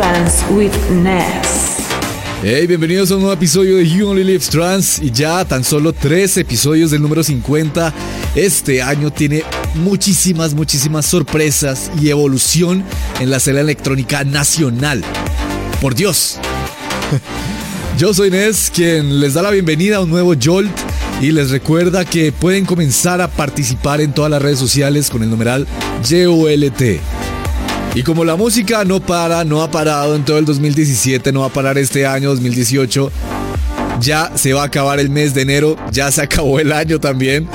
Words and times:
Trans 0.00 0.42
with 0.48 0.72
Ness. 1.02 1.76
Hey, 2.42 2.66
bienvenidos 2.66 3.10
a 3.10 3.16
un 3.16 3.20
nuevo 3.20 3.34
episodio 3.34 3.76
de 3.76 3.86
You 3.86 4.08
Only 4.08 4.24
Live 4.24 4.46
Trans 4.50 4.98
y 4.98 5.10
ya 5.10 5.44
tan 5.44 5.62
solo 5.62 5.92
tres 5.92 6.38
episodios 6.38 6.90
del 6.90 7.02
número 7.02 7.22
50. 7.22 7.92
Este 8.34 8.80
año 8.80 9.10
tiene 9.10 9.44
muchísimas, 9.74 10.54
muchísimas 10.54 11.04
sorpresas 11.04 11.90
y 12.00 12.08
evolución 12.08 12.82
en 13.20 13.28
la 13.28 13.36
escena 13.36 13.60
electrónica 13.60 14.24
nacional. 14.24 15.04
Por 15.82 15.94
Dios. 15.94 16.38
Yo 17.98 18.14
soy 18.14 18.30
Ness, 18.30 18.72
quien 18.74 19.20
les 19.20 19.34
da 19.34 19.42
la 19.42 19.50
bienvenida 19.50 19.98
a 19.98 20.00
un 20.00 20.08
nuevo 20.08 20.32
Jolt 20.42 20.74
y 21.20 21.30
les 21.30 21.50
recuerda 21.50 22.06
que 22.06 22.32
pueden 22.32 22.64
comenzar 22.64 23.20
a 23.20 23.28
participar 23.28 24.00
en 24.00 24.14
todas 24.14 24.30
las 24.30 24.40
redes 24.40 24.58
sociales 24.58 25.10
con 25.10 25.22
el 25.22 25.28
numeral 25.28 25.66
JOLT. 26.08 27.00
Y 27.94 28.02
como 28.02 28.24
la 28.24 28.36
música 28.36 28.84
no 28.84 29.00
para, 29.00 29.44
no 29.44 29.62
ha 29.62 29.70
parado 29.70 30.14
en 30.14 30.24
todo 30.24 30.38
el 30.38 30.44
2017, 30.44 31.32
no 31.32 31.40
va 31.40 31.46
a 31.46 31.52
parar 31.52 31.76
este 31.76 32.06
año 32.06 32.30
2018, 32.30 33.10
ya 34.00 34.32
se 34.36 34.52
va 34.52 34.62
a 34.62 34.66
acabar 34.66 35.00
el 35.00 35.10
mes 35.10 35.34
de 35.34 35.42
enero, 35.42 35.76
ya 35.90 36.10
se 36.12 36.22
acabó 36.22 36.60
el 36.60 36.72
año 36.72 37.00
también. 37.00 37.48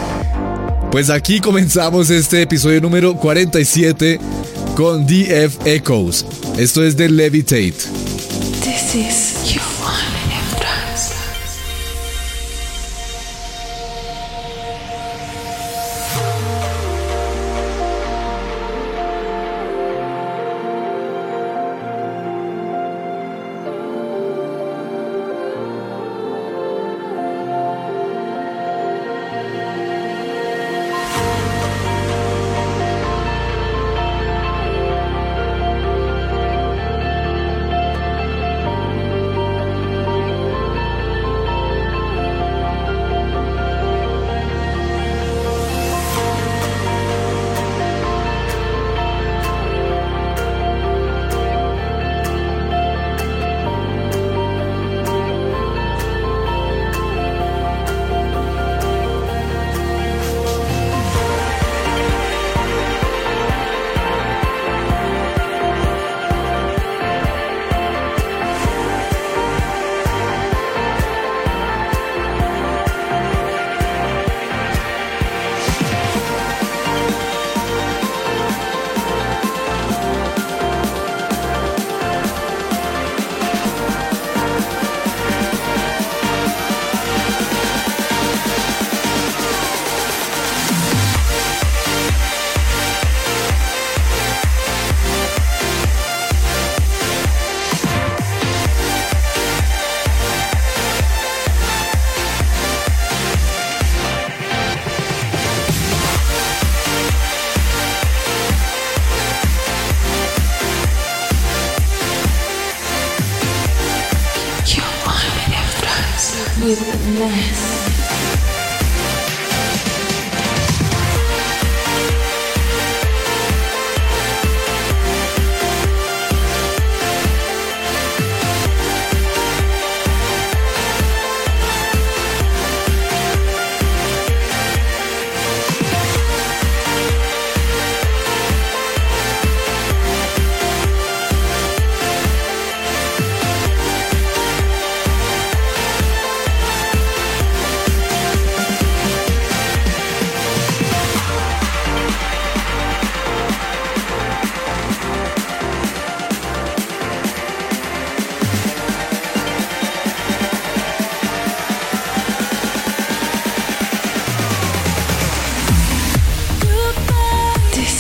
Pues 0.91 1.09
aquí 1.09 1.39
comenzamos 1.39 2.09
este 2.09 2.41
episodio 2.41 2.81
número 2.81 3.15
47 3.15 4.19
con 4.75 5.05
DF 5.07 5.65
Echoes. 5.65 6.25
Esto 6.57 6.83
es 6.83 6.97
de 6.97 7.09
Levitate. 7.09 7.73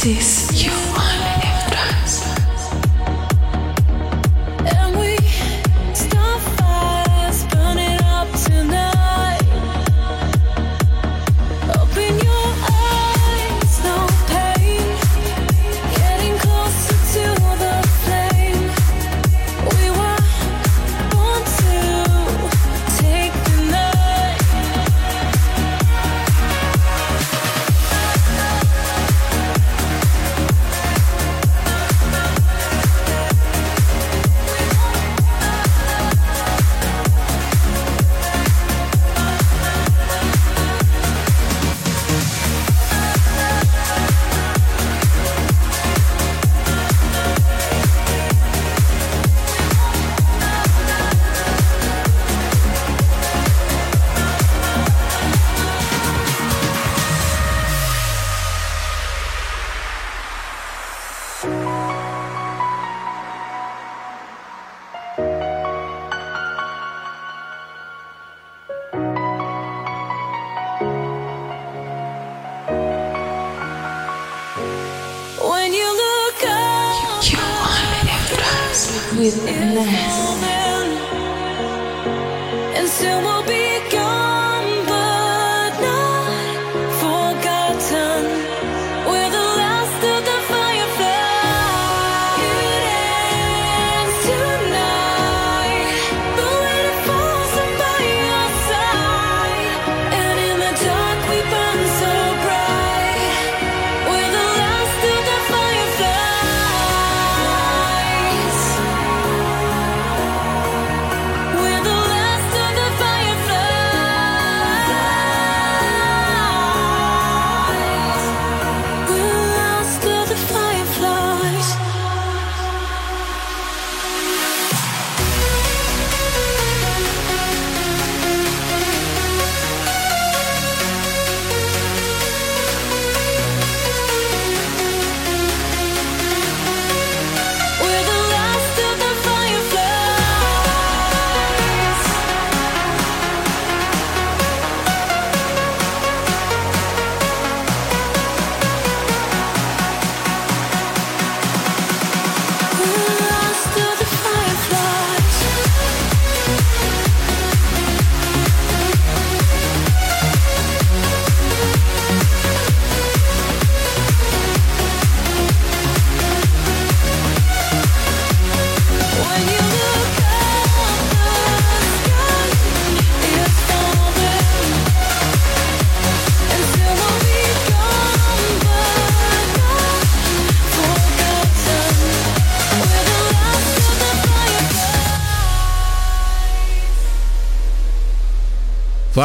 Is 0.05 0.63
You 0.63 1.04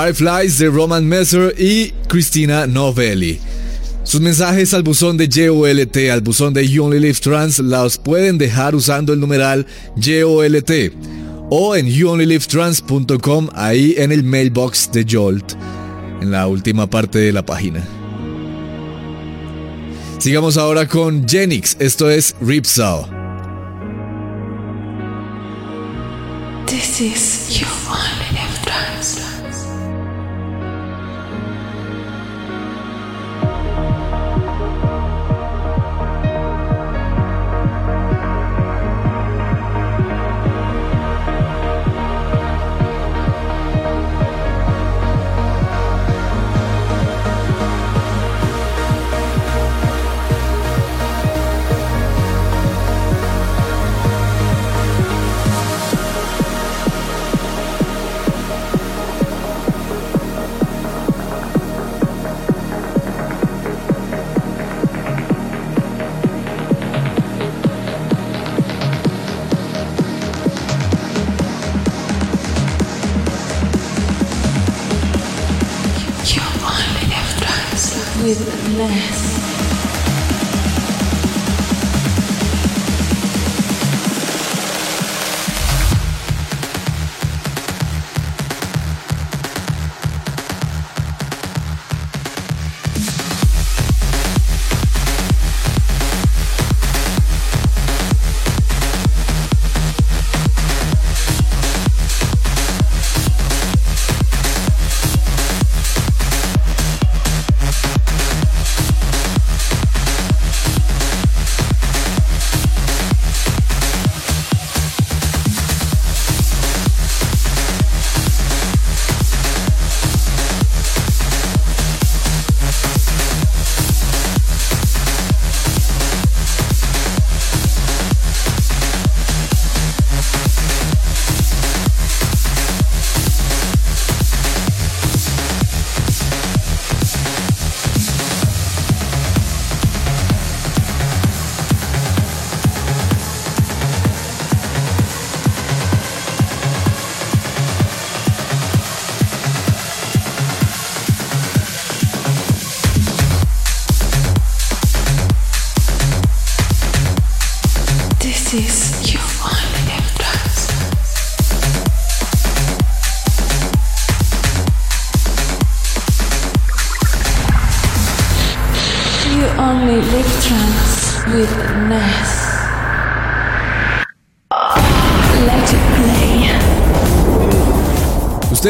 Fireflies 0.00 0.58
de 0.58 0.70
Roman 0.70 1.06
Messer 1.06 1.55
y 1.58 1.91
Christina 2.08 2.67
Novelli. 2.67 3.38
Sus 4.02 4.23
mensajes 4.23 4.73
al 4.73 4.82
buzón 4.82 5.19
de 5.19 5.29
YOLT, 5.29 5.94
al 6.11 6.23
buzón 6.23 6.55
de 6.55 6.67
You 6.67 6.85
Only 6.85 7.00
Live 7.00 7.19
Trans, 7.20 7.58
los 7.58 7.99
pueden 7.99 8.38
dejar 8.38 8.75
usando 8.75 9.12
el 9.12 9.20
numeral 9.20 9.67
YOLT 9.97 10.70
o 11.50 11.76
en 11.76 11.87
youonlylivetrans.com, 11.87 13.50
ahí 13.55 13.94
en 13.99 14.11
el 14.11 14.25
mailbox 14.25 14.91
de 14.91 15.05
Jolt, 15.06 15.52
en 16.23 16.31
la 16.31 16.47
última 16.47 16.88
parte 16.88 17.19
de 17.19 17.32
la 17.32 17.44
página. 17.44 17.87
Sigamos 20.19 20.56
ahora 20.56 20.88
con 20.88 21.29
Genix, 21.29 21.76
esto 21.79 22.08
es 22.08 22.35
Ripsaw. 22.41 23.06
This 26.67 27.00
is 27.02 27.61
You 27.61 27.67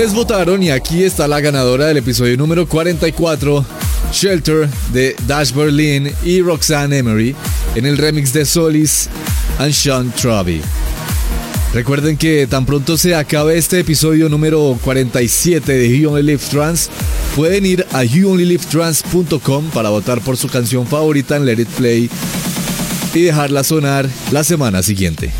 Ustedes 0.00 0.16
votaron 0.16 0.62
y 0.62 0.70
aquí 0.70 1.02
está 1.02 1.28
la 1.28 1.42
ganadora 1.42 1.84
del 1.84 1.98
episodio 1.98 2.34
número 2.38 2.66
44, 2.66 3.62
Shelter 4.10 4.66
de 4.94 5.14
Dash 5.26 5.52
Berlin 5.52 6.10
y 6.24 6.40
Roxanne 6.40 6.96
Emery 6.96 7.36
en 7.74 7.84
el 7.84 7.98
remix 7.98 8.32
de 8.32 8.46
Solis 8.46 9.10
and 9.58 9.74
Sean 9.74 10.10
Travi. 10.12 10.62
Recuerden 11.74 12.16
que 12.16 12.46
tan 12.46 12.64
pronto 12.64 12.96
se 12.96 13.14
acabe 13.14 13.58
este 13.58 13.80
episodio 13.80 14.30
número 14.30 14.78
47 14.82 15.70
de 15.70 15.98
You 15.98 16.08
Only 16.08 16.22
Live 16.22 16.44
Trans, 16.50 16.88
pueden 17.36 17.66
ir 17.66 17.84
a 17.92 18.02
youonlylivetrans.com 18.02 19.66
para 19.66 19.90
votar 19.90 20.22
por 20.22 20.38
su 20.38 20.48
canción 20.48 20.86
favorita 20.86 21.36
en 21.36 21.44
Let 21.44 21.60
It 21.60 21.68
Play 21.68 22.10
y 23.12 23.20
dejarla 23.20 23.64
sonar 23.64 24.08
la 24.30 24.44
semana 24.44 24.82
siguiente. 24.82 25.30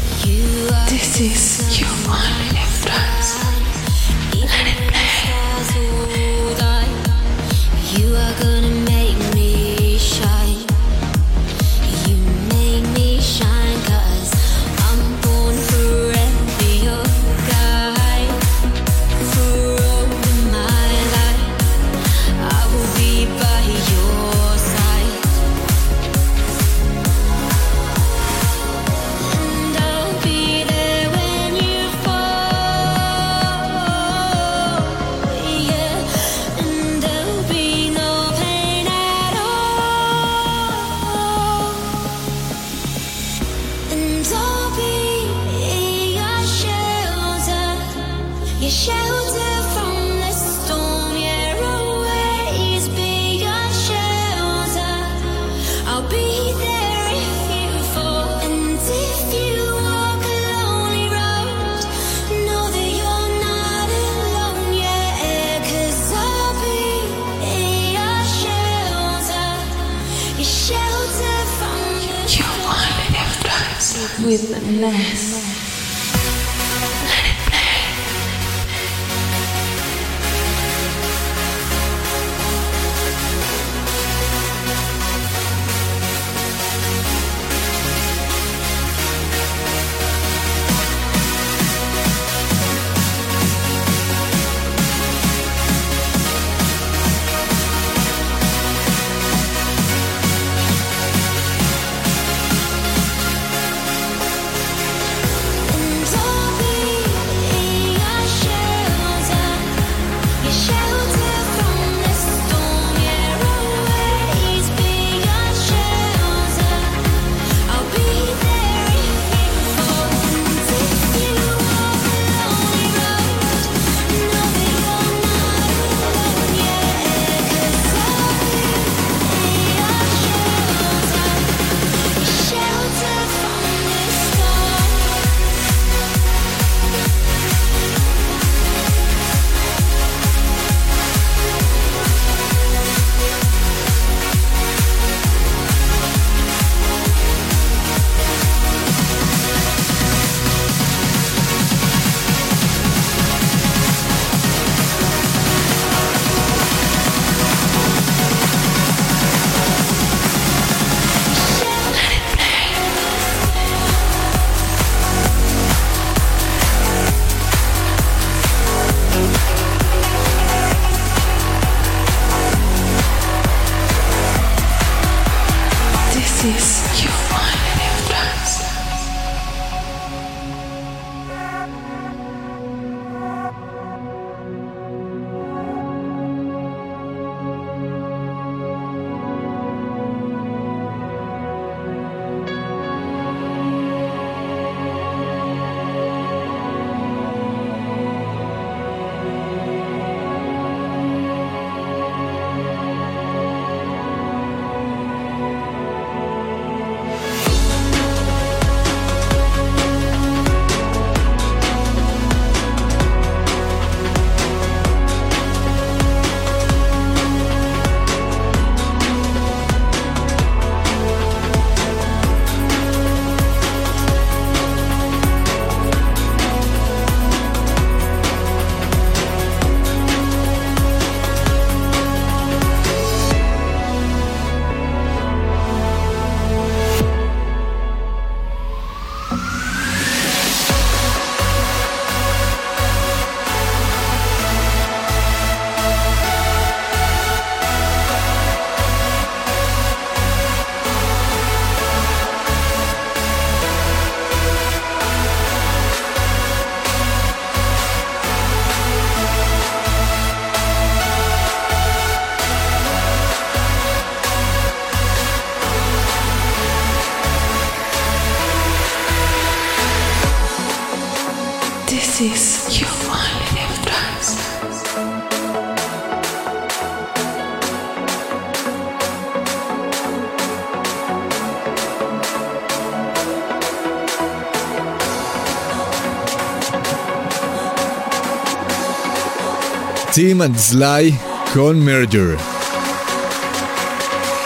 Team 290.21 290.43
and 290.43 290.55
Sly 290.55 291.19
con 291.55 291.83
Merger. 291.83 292.37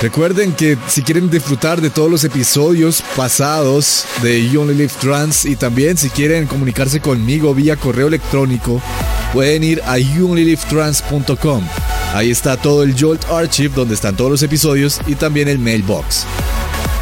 Recuerden 0.01 0.53
que 0.53 0.79
si 0.87 1.03
quieren 1.03 1.29
disfrutar 1.29 1.81
de 1.81 1.91
todos 1.91 2.09
los 2.09 2.23
episodios 2.23 3.03
pasados 3.17 4.05
de 4.23 4.49
You 4.49 4.61
Only 4.61 4.75
Live 4.75 4.93
Trans 5.01 5.45
y 5.45 5.57
también 5.57 5.97
si 5.97 6.11
quieren 6.11 6.47
comunicarse 6.47 7.01
conmigo 7.01 7.53
vía 7.57 7.75
correo 7.75 8.07
electrónico, 8.07 8.81
pueden 9.33 9.65
ir 9.65 9.83
a 9.85 9.99
youonlylivetrans.com. 9.99 11.65
Ahí 12.13 12.31
está 12.31 12.57
todo 12.57 12.85
el 12.85 12.95
Jolt 12.97 13.25
Archive 13.25 13.75
donde 13.75 13.97
están 13.97 14.15
todos 14.15 14.31
los 14.31 14.43
episodios 14.45 15.01
y 15.09 15.17
también 15.17 15.49
el 15.49 15.59
mailbox. 15.59 16.25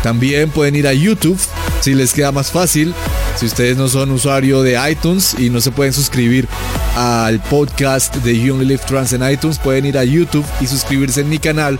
También 0.02 0.48
pueden 0.48 0.76
ir 0.76 0.86
a 0.86 0.94
YouTube 0.94 1.38
si 1.82 1.92
les 1.92 2.14
queda 2.14 2.32
más 2.32 2.50
fácil. 2.50 2.94
Si 3.36 3.44
ustedes 3.44 3.76
no 3.76 3.88
son 3.88 4.12
usuario 4.12 4.62
de 4.62 4.80
iTunes 4.90 5.36
y 5.38 5.50
no 5.50 5.60
se 5.60 5.72
pueden 5.72 5.92
suscribir 5.92 6.48
al 6.96 7.40
podcast 7.40 8.16
de 8.16 8.38
You 8.38 8.54
Only 8.54 8.66
Live 8.66 8.82
Trans 8.86 9.12
en 9.12 9.28
iTunes, 9.28 9.58
pueden 9.58 9.86
ir 9.86 9.98
a 9.98 10.04
YouTube 10.04 10.44
y 10.60 10.66
suscribirse 10.66 11.20
en 11.20 11.28
mi 11.28 11.38
canal. 11.38 11.78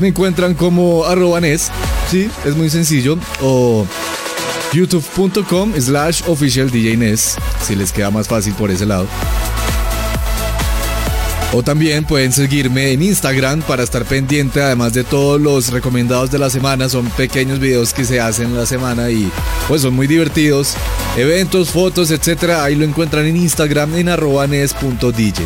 Me 0.00 0.08
encuentran 0.08 0.54
como 0.54 1.04
arroba 1.04 1.40
Nes. 1.40 1.70
Sí, 2.10 2.30
es 2.44 2.56
muy 2.56 2.70
sencillo. 2.70 3.18
O 3.40 3.86
youtube.com 4.72 5.74
slash 5.78 6.22
official 6.26 6.70
si 6.70 7.76
les 7.76 7.92
queda 7.92 8.10
más 8.10 8.28
fácil 8.28 8.54
por 8.54 8.70
ese 8.70 8.86
lado. 8.86 9.06
O 11.54 11.62
también 11.62 12.04
pueden 12.04 12.32
seguirme 12.32 12.92
en 12.92 13.02
Instagram 13.02 13.60
para 13.62 13.82
estar 13.82 14.06
pendiente, 14.06 14.62
además 14.62 14.94
de 14.94 15.04
todos 15.04 15.38
los 15.38 15.70
recomendados 15.70 16.30
de 16.30 16.38
la 16.38 16.48
semana. 16.48 16.88
Son 16.88 17.06
pequeños 17.10 17.58
videos 17.58 17.92
que 17.92 18.06
se 18.06 18.20
hacen 18.20 18.46
en 18.46 18.56
la 18.56 18.64
semana 18.64 19.10
y 19.10 19.30
pues 19.68 19.82
son 19.82 19.94
muy 19.94 20.06
divertidos. 20.06 20.74
Eventos, 21.16 21.68
fotos, 21.70 22.10
etcétera. 22.10 22.64
Ahí 22.64 22.74
lo 22.74 22.86
encuentran 22.86 23.26
en 23.26 23.36
Instagram 23.36 23.96
en 23.96 24.08
arroba 24.08 24.46
nes.dj. 24.46 25.42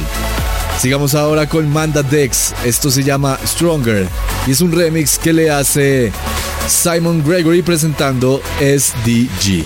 Sigamos 0.80 1.14
ahora 1.16 1.48
con 1.48 1.68
Manda 1.72 2.04
Dex. 2.04 2.54
Esto 2.64 2.90
se 2.90 3.02
llama 3.02 3.38
Stronger 3.44 4.06
y 4.46 4.52
es 4.52 4.60
un 4.60 4.70
remix 4.70 5.18
que 5.18 5.32
le 5.32 5.50
hace 5.50 6.12
Simon 6.68 7.25
Gregory 7.26 7.62
presentando 7.62 8.40
SDG. 8.60 9.64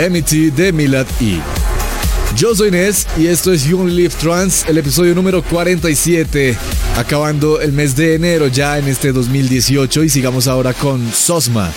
Emity 0.00 0.50
de 0.50 0.72
Milad 0.72 1.06
E. 1.20 1.38
Yo 2.34 2.54
soy 2.54 2.70
Nes 2.70 3.06
y 3.18 3.26
esto 3.26 3.52
es 3.52 3.64
You 3.64 3.80
Only 3.80 3.94
Live 3.94 4.14
Trans, 4.18 4.64
el 4.66 4.78
episodio 4.78 5.14
número 5.14 5.42
47, 5.42 6.56
acabando 6.96 7.60
el 7.60 7.72
mes 7.72 7.94
de 7.96 8.14
enero 8.14 8.46
ya 8.46 8.78
en 8.78 8.88
este 8.88 9.12
2018 9.12 10.02
y 10.04 10.08
sigamos 10.08 10.48
ahora 10.48 10.72
con 10.72 11.12
Sosma. 11.12 11.70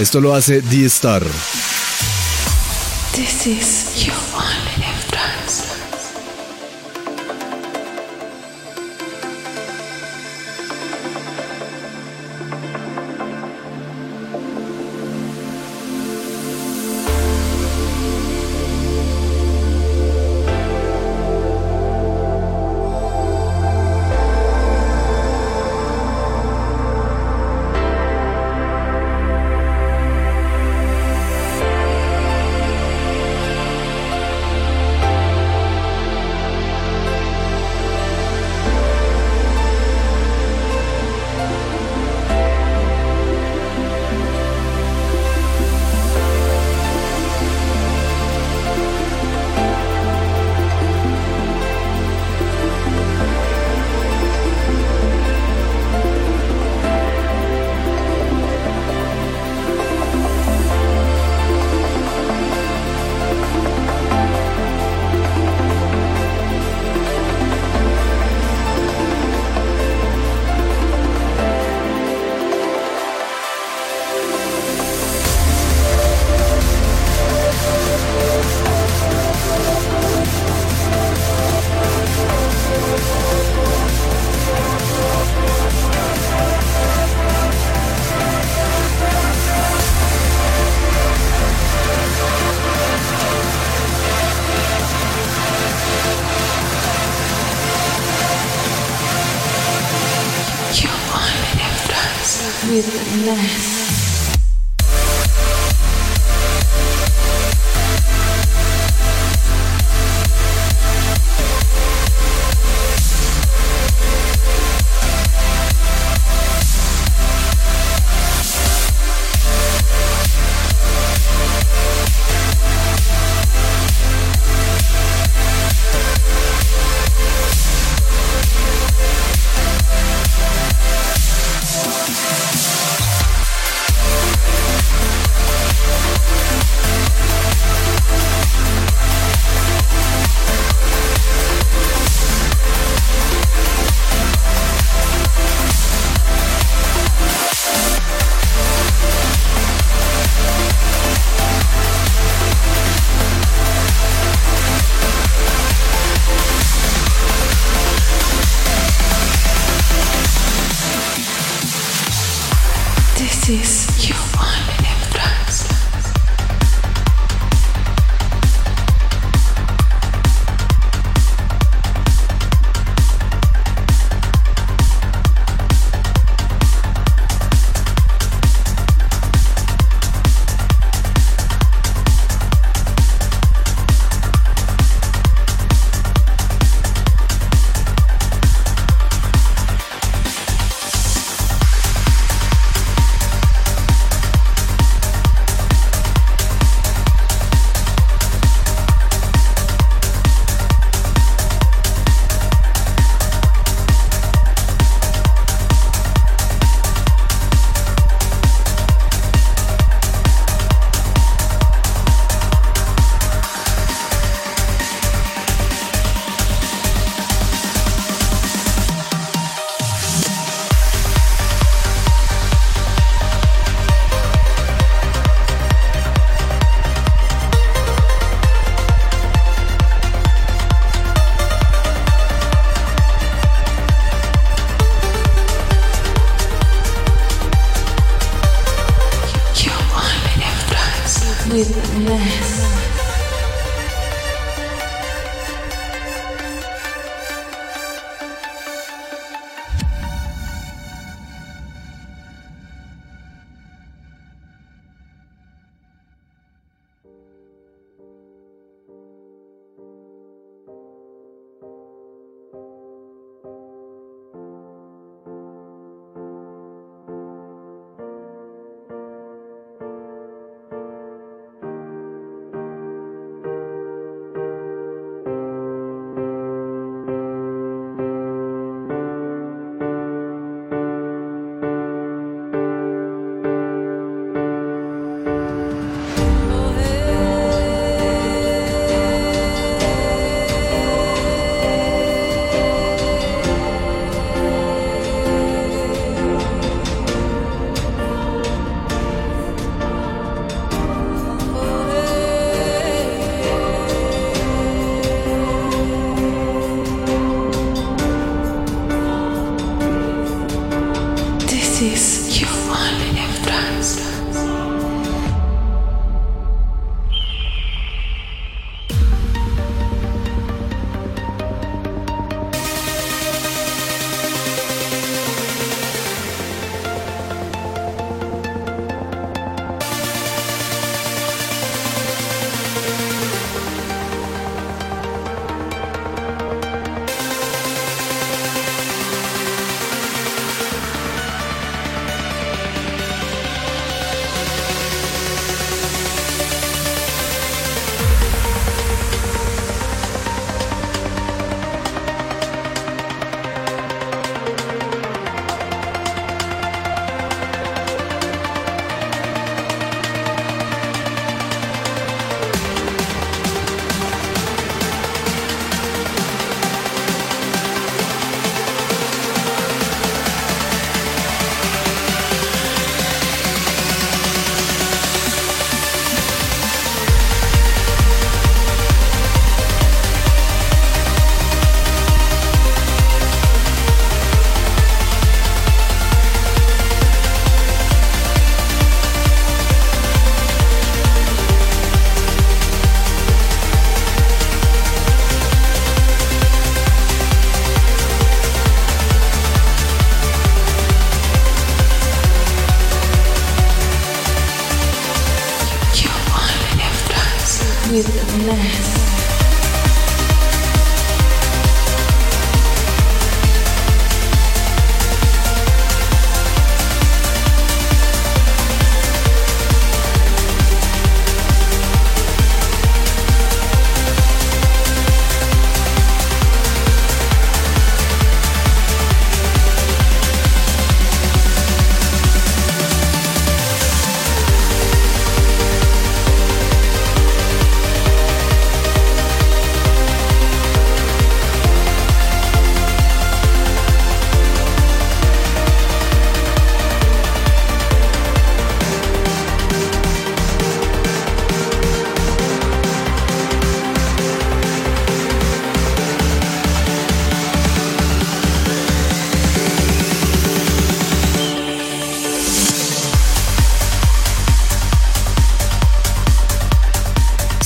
Esto 0.00 0.20
lo 0.20 0.34
hace 0.34 0.60
D-Star. 0.60 1.22
This 3.12 3.46
is 3.46 3.94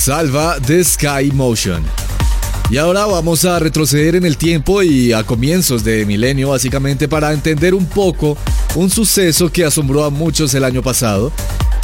Salva 0.03 0.57
The 0.59 0.83
Sky 0.83 1.31
Motion. 1.31 1.81
Y 2.69 2.75
ahora 2.75 3.05
vamos 3.05 3.45
a 3.45 3.57
retroceder 3.57 4.17
en 4.17 4.25
el 4.25 4.35
tiempo 4.35 4.83
y 4.83 5.13
a 5.13 5.23
comienzos 5.23 5.85
de 5.85 6.05
milenio 6.05 6.49
básicamente 6.49 7.07
para 7.07 7.31
entender 7.31 7.73
un 7.73 7.85
poco 7.85 8.37
un 8.75 8.89
suceso 8.89 9.49
que 9.49 9.63
asombró 9.63 10.03
a 10.03 10.09
muchos 10.09 10.53
el 10.55 10.65
año 10.65 10.81
pasado 10.81 11.31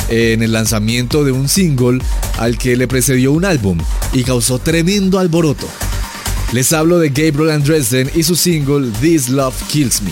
en 0.10 0.43
el 0.43 0.51
lanzamiento 0.51 1.23
de 1.23 1.32
un 1.32 1.47
single 1.47 1.99
al 2.38 2.58
que 2.58 2.75
le 2.75 2.89
precedió 2.89 3.32
un 3.32 3.45
álbum 3.45 3.77
y 4.12 4.25
causó 4.25 4.60
tremendo 4.60 5.17
alboroto. 5.17 5.67
Les 6.51 6.73
hablo 6.73 6.99
de 6.99 7.12
Gabriel 7.12 7.51
Andresden 7.51 8.12
y 8.13 8.23
su 8.23 8.36
single 8.36 8.91
This 8.99 9.29
Love 9.29 9.55
Kills 9.69 10.01
Me. 10.01 10.12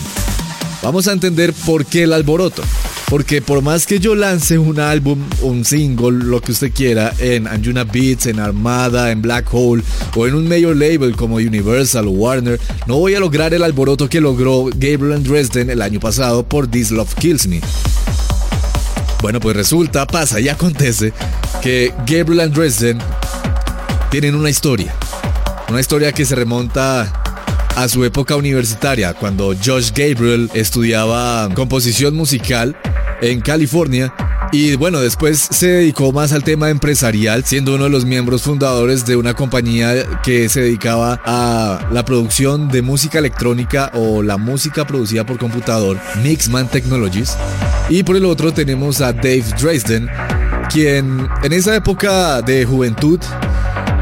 Vamos 0.81 1.09
a 1.09 1.11
entender 1.11 1.51
por 1.51 1.85
qué 1.85 2.03
el 2.03 2.13
alboroto. 2.13 2.63
Porque 3.09 3.41
por 3.41 3.61
más 3.61 3.85
que 3.85 3.99
yo 3.99 4.15
lance 4.15 4.57
un 4.57 4.81
álbum, 4.81 5.19
un 5.41 5.63
single, 5.63 6.25
lo 6.25 6.41
que 6.41 6.51
usted 6.51 6.73
quiera, 6.73 7.13
en 7.19 7.47
Anjuna 7.47 7.85
Beats, 7.85 8.25
en 8.25 8.37
Armada, 8.37 9.11
en 9.11 9.21
Black 9.21 9.47
Hole 9.53 9.81
o 10.13 10.27
en 10.27 10.35
un 10.35 10.47
major 10.49 10.75
label 10.75 11.15
como 11.15 11.35
Universal 11.35 12.05
o 12.07 12.11
Warner, 12.11 12.59
no 12.85 12.97
voy 12.97 13.15
a 13.15 13.21
lograr 13.21 13.53
el 13.53 13.63
alboroto 13.63 14.09
que 14.09 14.19
logró 14.19 14.65
Gabriel 14.65 15.13
Andresden 15.13 15.69
el 15.69 15.81
año 15.81 16.01
pasado 16.01 16.43
por 16.43 16.67
This 16.67 16.91
Love 16.91 17.15
Kills 17.15 17.47
Me. 17.47 17.61
Bueno, 19.21 19.39
pues 19.39 19.55
resulta, 19.55 20.05
pasa 20.05 20.41
y 20.41 20.49
acontece 20.49 21.13
que 21.61 21.93
Gabriel 22.05 22.41
Andresden 22.41 22.99
tienen 24.11 24.35
una 24.35 24.49
historia. 24.49 24.93
Una 25.69 25.79
historia 25.79 26.11
que 26.11 26.25
se 26.25 26.35
remonta 26.35 27.23
a 27.77 27.87
su 27.87 28.03
época 28.03 28.35
universitaria, 28.35 29.13
cuando 29.13 29.55
Josh 29.63 29.91
Gabriel 29.95 30.49
estudiaba 30.53 31.47
composición 31.53 32.15
musical 32.15 32.75
en 33.21 33.41
California. 33.41 34.13
Y 34.51 34.75
bueno, 34.75 34.99
después 35.01 35.39
se 35.39 35.67
dedicó 35.67 36.11
más 36.11 36.31
al 36.31 36.43
tema 36.43 36.69
empresarial, 36.69 37.43
siendo 37.43 37.75
uno 37.75 37.85
de 37.85 37.89
los 37.89 38.05
miembros 38.05 38.43
fundadores 38.43 39.05
de 39.05 39.17
una 39.17 39.33
compañía 39.33 40.05
que 40.23 40.47
se 40.47 40.61
dedicaba 40.61 41.19
a 41.25 41.89
la 41.91 42.05
producción 42.05 42.69
de 42.69 42.81
música 42.81 43.19
electrónica 43.19 43.91
o 43.93 44.23
la 44.23 44.37
música 44.37 44.87
producida 44.87 45.25
por 45.25 45.37
computador, 45.37 45.97
Mixman 46.23 46.69
Technologies. 46.69 47.35
Y 47.89 48.03
por 48.03 48.15
el 48.15 48.25
otro 48.25 48.53
tenemos 48.53 49.01
a 49.01 49.11
Dave 49.11 49.43
Dresden, 49.59 50.07
quien 50.71 51.27
en 51.43 51.53
esa 51.53 51.75
época 51.75 52.41
de 52.41 52.65
juventud 52.65 53.19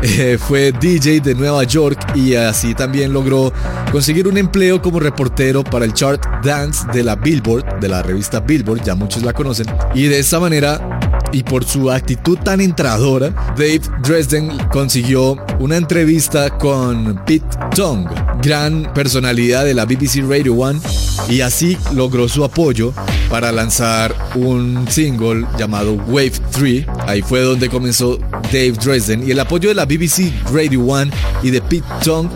eh, 0.01 0.37
fue 0.39 0.71
DJ 0.71 1.21
de 1.21 1.33
Nueva 1.33 1.63
York 1.63 1.99
y 2.15 2.35
así 2.35 2.75
también 2.75 3.11
logró 3.11 3.51
conseguir 3.91 4.27
un 4.27 4.37
empleo 4.37 4.79
como 4.81 4.99
reportero 4.99 5.63
para 5.63 5.85
el 5.85 5.93
chart 5.93 6.23
Dance 6.45 6.85
de 6.93 7.03
la 7.03 7.15
Billboard, 7.15 7.79
de 7.79 7.89
la 7.89 8.03
revista 8.03 8.39
Billboard, 8.39 8.83
ya 8.83 8.93
muchos 8.93 9.23
la 9.23 9.33
conocen, 9.33 9.65
y 9.95 10.03
de 10.03 10.19
esta 10.19 10.39
manera 10.39 10.99
y 11.31 11.43
por 11.43 11.65
su 11.65 11.91
actitud 11.91 12.37
tan 12.37 12.61
entradora, 12.61 13.31
Dave 13.57 13.81
Dresden 14.03 14.57
consiguió 14.71 15.37
una 15.59 15.75
entrevista 15.75 16.55
con 16.57 17.25
Pete 17.25 17.57
Tong, 17.75 18.07
gran 18.41 18.93
personalidad 18.93 19.65
de 19.65 19.73
la 19.73 19.85
BBC 19.85 20.23
Radio 20.29 20.53
One, 20.53 20.79
y 21.27 21.41
así 21.41 21.77
logró 21.93 22.29
su 22.29 22.43
apoyo 22.43 22.93
para 23.29 23.51
lanzar 23.51 24.15
un 24.35 24.85
single 24.89 25.45
llamado 25.57 25.93
Wave 26.07 26.33
3. 26.51 26.85
Ahí 27.07 27.21
fue 27.21 27.41
donde 27.41 27.69
comenzó 27.69 28.17
Dave 28.43 28.73
Dresden 28.73 29.27
y 29.27 29.31
el 29.31 29.39
apoyo 29.39 29.69
de 29.69 29.75
la 29.75 29.85
BBC 29.85 30.31
Radio 30.53 30.85
One 30.85 31.11
y 31.41 31.49
de 31.49 31.61
Pete 31.61 31.87
Tong 32.03 32.29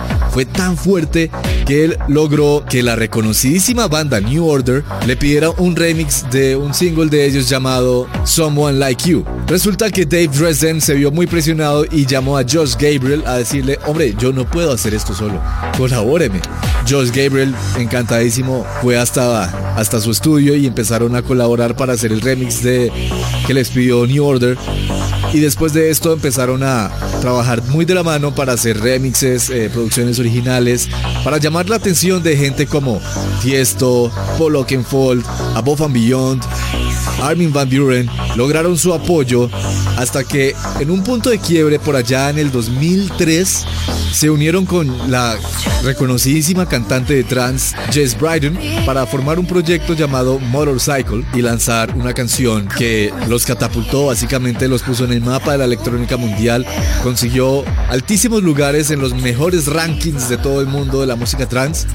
tan 0.45 0.77
fuerte 0.77 1.29
que 1.65 1.85
él 1.85 1.97
logró 2.07 2.63
que 2.67 2.83
la 2.83 2.95
reconocidísima 2.95 3.87
banda 3.87 4.19
New 4.19 4.47
Order 4.47 4.83
le 5.05 5.15
pidiera 5.15 5.49
un 5.51 5.75
remix 5.75 6.25
de 6.31 6.55
un 6.55 6.73
single 6.73 7.09
de 7.09 7.25
ellos 7.25 7.49
llamado 7.49 8.07
Someone 8.25 8.79
Like 8.79 9.09
You. 9.09 9.25
Resulta 9.47 9.89
que 9.89 10.05
Dave 10.05 10.27
Dresden 10.27 10.81
se 10.81 10.93
vio 10.95 11.11
muy 11.11 11.27
presionado 11.27 11.85
y 11.91 12.05
llamó 12.05 12.37
a 12.37 12.43
Josh 12.43 12.73
Gabriel 12.73 13.23
a 13.25 13.37
decirle, 13.37 13.79
hombre, 13.85 14.15
yo 14.17 14.31
no 14.31 14.49
puedo 14.49 14.71
hacer 14.71 14.93
esto 14.93 15.13
solo, 15.13 15.41
colabóreme. 15.77 16.41
Josh 16.89 17.09
Gabriel, 17.09 17.53
encantadísimo, 17.77 18.65
fue 18.81 18.97
hasta, 18.97 19.43
hasta 19.75 19.99
su 19.99 20.11
estudio 20.11 20.55
y 20.55 20.65
empezaron 20.65 21.15
a 21.15 21.21
colaborar 21.21 21.75
para 21.75 21.93
hacer 21.93 22.11
el 22.11 22.21
remix 22.21 22.63
de 22.63 22.91
que 23.45 23.53
les 23.53 23.69
pidió 23.69 24.05
New 24.05 24.23
Order. 24.23 24.57
Y 25.31 25.39
después 25.39 25.73
de 25.73 25.91
esto 25.91 26.11
empezaron 26.11 26.63
a 26.63 26.91
trabajar 27.21 27.61
muy 27.63 27.85
de 27.85 27.93
la 27.93 28.03
mano 28.03 28.33
para 28.33 28.53
hacer 28.53 28.79
remixes, 28.79 29.49
eh, 29.49 29.69
producciones 29.71 30.19
originales, 30.19 30.89
para 31.23 31.37
llamar 31.37 31.69
la 31.69 31.75
atención 31.75 32.23
de 32.23 32.35
gente 32.35 32.65
como 32.65 32.99
Tiesto, 33.41 34.11
Paul 34.37 34.55
Oakenfold, 34.55 35.23
Above 35.55 35.83
and 35.83 35.93
Beyond, 35.93 36.43
Armin 37.21 37.51
Van 37.51 37.69
Buren. 37.69 38.09
Lograron 38.35 38.77
su 38.77 38.93
apoyo 38.93 39.49
hasta 39.97 40.23
que 40.23 40.55
en 40.79 40.91
un 40.91 41.03
punto 41.03 41.29
de 41.29 41.39
quiebre 41.39 41.79
por 41.79 41.95
allá 41.95 42.29
en 42.29 42.37
el 42.37 42.51
2003 42.51 43.65
se 44.11 44.29
unieron 44.29 44.65
con 44.65 45.11
la 45.11 45.37
reconocidísima 45.83 46.67
cantante 46.67 47.13
de 47.13 47.23
trance 47.23 47.75
Jess 47.91 48.19
Bryden 48.19 48.57
para 48.85 49.05
formar 49.05 49.39
un 49.39 49.45
proyecto 49.45 49.93
llamado 49.93 50.39
Motorcycle 50.39 51.25
y 51.33 51.41
lanzar 51.41 51.95
una 51.95 52.13
canción 52.13 52.67
que 52.67 53.13
los 53.27 53.45
catapultó, 53.45 54.07
básicamente 54.07 54.67
los 54.67 54.81
puso 54.81 55.05
en 55.05 55.13
el 55.13 55.21
mapa 55.21 55.53
de 55.53 55.59
la 55.59 55.65
electrónica 55.65 56.17
mundial, 56.17 56.65
consiguió 57.03 57.63
altísimos 57.89 58.43
lugares 58.43 58.91
en 58.91 58.99
los 58.99 59.13
mejores 59.13 59.67
rankings 59.67 60.29
de 60.29 60.37
todo 60.37 60.61
el 60.61 60.67
mundo 60.67 61.01
de 61.01 61.07
la 61.07 61.15
música 61.15 61.47
trance. 61.47 61.87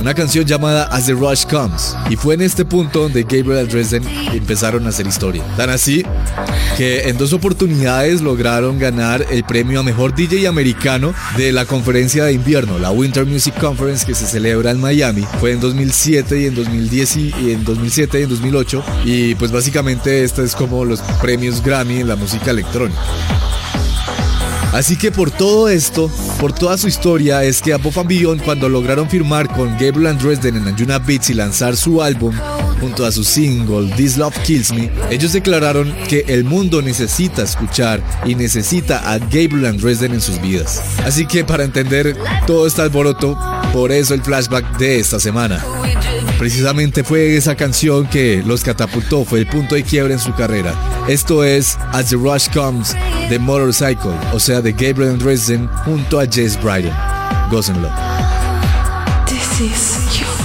Una 0.00 0.14
canción 0.14 0.44
llamada 0.44 0.84
As 0.84 1.06
the 1.06 1.12
Rush 1.12 1.44
Comes. 1.46 1.96
Y 2.10 2.16
fue 2.16 2.34
en 2.34 2.42
este 2.42 2.64
punto 2.64 3.02
donde 3.02 3.22
Gabriel 3.22 3.68
Empezaron 3.92 4.86
a 4.86 4.90
hacer 4.90 5.06
historia. 5.06 5.42
Tan 5.56 5.70
así 5.70 6.04
que 6.76 7.08
en 7.08 7.18
dos 7.18 7.32
oportunidades 7.32 8.20
lograron 8.20 8.78
ganar 8.78 9.24
el 9.30 9.44
premio 9.44 9.80
a 9.80 9.82
mejor 9.82 10.14
DJ 10.14 10.46
americano 10.46 11.14
de 11.36 11.52
la 11.52 11.64
conferencia 11.64 12.24
de 12.24 12.32
invierno, 12.32 12.78
la 12.78 12.90
Winter 12.90 13.26
Music 13.26 13.54
Conference 13.58 14.06
que 14.06 14.14
se 14.14 14.26
celebra 14.26 14.70
en 14.70 14.80
Miami. 14.80 15.24
Fue 15.40 15.52
en 15.52 15.60
2007 15.60 16.40
y 16.40 16.46
en 16.46 16.54
2010 16.54 17.16
y 17.16 17.32
en 17.52 17.64
2007 17.64 18.20
y 18.20 18.22
en 18.22 18.28
2008. 18.28 18.84
Y 19.04 19.34
pues 19.34 19.50
básicamente 19.50 20.24
este 20.24 20.44
es 20.44 20.54
como 20.54 20.84
los 20.84 21.00
premios 21.20 21.62
Grammy 21.62 22.00
en 22.00 22.08
la 22.08 22.16
música 22.16 22.50
electrónica. 22.50 23.00
Así 24.72 24.96
que 24.96 25.10
por 25.10 25.30
todo 25.30 25.68
esto, 25.68 26.10
por 26.38 26.52
toda 26.52 26.76
su 26.76 26.88
historia, 26.88 27.42
es 27.42 27.62
que 27.62 27.72
Above 27.72 27.98
and 27.98 28.08
Beyond 28.08 28.42
cuando 28.42 28.68
lograron 28.68 29.08
firmar 29.08 29.48
con 29.48 29.70
Gabriel 29.72 30.08
Andresden 30.08 30.56
en 30.56 30.68
Anjuna 30.68 30.98
Beats 30.98 31.30
y 31.30 31.34
lanzar 31.34 31.74
su 31.74 32.02
álbum 32.02 32.34
junto 32.80 33.04
a 33.04 33.12
su 33.12 33.24
single 33.24 33.92
This 33.96 34.16
Love 34.16 34.36
Kills 34.44 34.72
Me, 34.72 34.90
ellos 35.10 35.32
declararon 35.32 35.94
que 36.08 36.24
el 36.28 36.44
mundo 36.44 36.82
necesita 36.82 37.42
escuchar 37.42 38.02
y 38.24 38.34
necesita 38.34 39.10
a 39.10 39.18
Gabriel 39.18 39.66
Andresden 39.66 40.12
en 40.12 40.20
sus 40.20 40.40
vidas. 40.40 40.82
Así 41.04 41.26
que 41.26 41.44
para 41.44 41.64
entender 41.64 42.16
todo 42.46 42.66
este 42.66 42.82
alboroto, 42.82 43.38
por 43.72 43.92
eso 43.92 44.14
el 44.14 44.22
flashback 44.22 44.78
de 44.78 44.98
esta 44.98 45.20
semana. 45.20 45.64
Precisamente 46.38 47.02
fue 47.02 47.36
esa 47.36 47.56
canción 47.56 48.06
que 48.06 48.42
los 48.46 48.62
catapultó, 48.62 49.24
fue 49.24 49.40
el 49.40 49.46
punto 49.46 49.74
de 49.74 49.82
quiebre 49.82 50.14
en 50.14 50.20
su 50.20 50.32
carrera. 50.34 50.74
Esto 51.08 51.42
es 51.42 51.76
As 51.92 52.10
the 52.10 52.16
Rush 52.16 52.48
Comes 52.52 52.94
de 53.28 53.38
Motorcycle, 53.38 54.14
o 54.32 54.38
sea, 54.38 54.60
de 54.60 54.72
Gabriel 54.72 55.14
Andresden 55.14 55.68
junto 55.84 56.20
a 56.20 56.26
Jess 56.26 56.60
Bryden. 56.62 56.94
Gócenlo. 57.50 57.90
This 59.26 59.60
is 59.60 60.37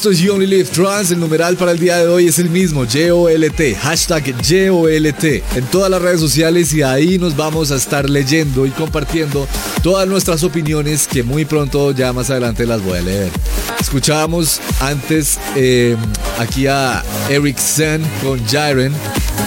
Esto 0.00 0.12
es 0.12 0.20
You 0.20 0.32
Only 0.32 0.46
Live 0.46 0.70
Trans. 0.70 1.10
El 1.10 1.20
numeral 1.20 1.58
para 1.58 1.72
el 1.72 1.78
día 1.78 1.98
de 1.98 2.06
hoy 2.06 2.26
es 2.26 2.38
el 2.38 2.48
mismo, 2.48 2.86
YOLT. 2.86 3.76
Hashtag 3.82 4.34
YOLT. 4.40 5.24
En 5.54 5.64
todas 5.70 5.90
las 5.90 6.00
redes 6.00 6.20
sociales 6.20 6.72
y 6.72 6.80
ahí 6.80 7.18
nos 7.18 7.36
vamos 7.36 7.70
a 7.70 7.76
estar 7.76 8.08
leyendo 8.08 8.64
y 8.64 8.70
compartiendo 8.70 9.46
todas 9.82 10.08
nuestras 10.08 10.42
opiniones 10.42 11.06
que 11.06 11.22
muy 11.22 11.44
pronto, 11.44 11.92
ya 11.92 12.14
más 12.14 12.30
adelante, 12.30 12.64
las 12.64 12.82
voy 12.82 12.96
a 12.96 13.02
leer. 13.02 13.30
Escuchábamos 13.78 14.58
antes 14.80 15.38
eh, 15.54 15.94
aquí 16.38 16.66
a 16.66 17.04
Eric 17.28 17.58
Sen 17.58 18.02
con 18.22 18.42
Jaren. 18.46 18.94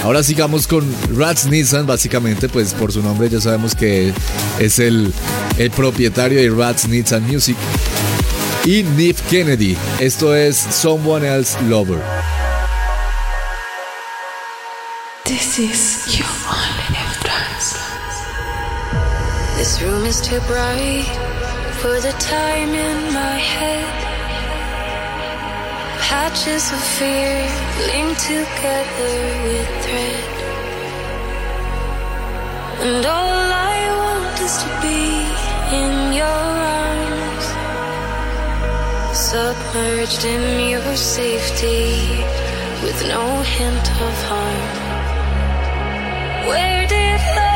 Ahora 0.04 0.22
sigamos 0.22 0.68
con 0.68 0.86
Rats 1.18 1.48
Nissan, 1.48 1.88
básicamente, 1.88 2.48
pues 2.48 2.76
por 2.76 2.92
su 2.92 3.02
nombre 3.02 3.28
ya 3.28 3.42
sabemos 3.42 3.74
que 3.74 4.14
es 4.60 4.78
el, 4.78 5.12
el 5.58 5.72
propietario 5.72 6.40
de 6.40 6.52
Rats 6.52 6.88
Nissan 6.88 7.24
Music 7.24 7.58
y 8.66 8.84
Nif 8.96 9.22
Kennedy. 9.30 9.78
Esto 10.00 10.34
es 10.34 10.56
Someone 10.56 11.26
Else 11.26 11.58
Lover. 11.64 12.02
This 15.26 15.60
is 15.60 16.18
your 16.18 16.28
only 16.48 16.88
live 16.96 17.20
twice. 17.24 17.76
This 19.58 19.82
room 19.82 20.06
is 20.06 20.22
too 20.22 20.40
bright 20.48 21.06
for 21.82 22.00
the 22.00 22.14
time 22.20 22.70
in 22.70 23.14
my 23.14 23.38
head. 23.38 23.88
Patches 26.00 26.72
of 26.72 26.84
fear 26.98 27.36
linked 27.88 28.22
together 28.22 29.16
with 29.44 29.70
thread. 29.84 30.34
And 32.86 33.06
all 33.06 33.52
I 33.52 33.80
want 34.02 34.40
is 34.40 34.56
to 34.64 34.70
be 34.84 35.04
in 35.80 36.14
your 36.14 36.28
arms, 36.28 37.23
submerged 39.14 40.26
in 40.26 40.70
your 40.70 40.96
safety 40.96 42.24
with 42.82 43.08
no 43.08 43.42
hint 43.42 43.92
of 44.02 44.24
harm. 44.24 44.70
Where 46.48 46.88
did 46.88 47.22
love 47.36 47.53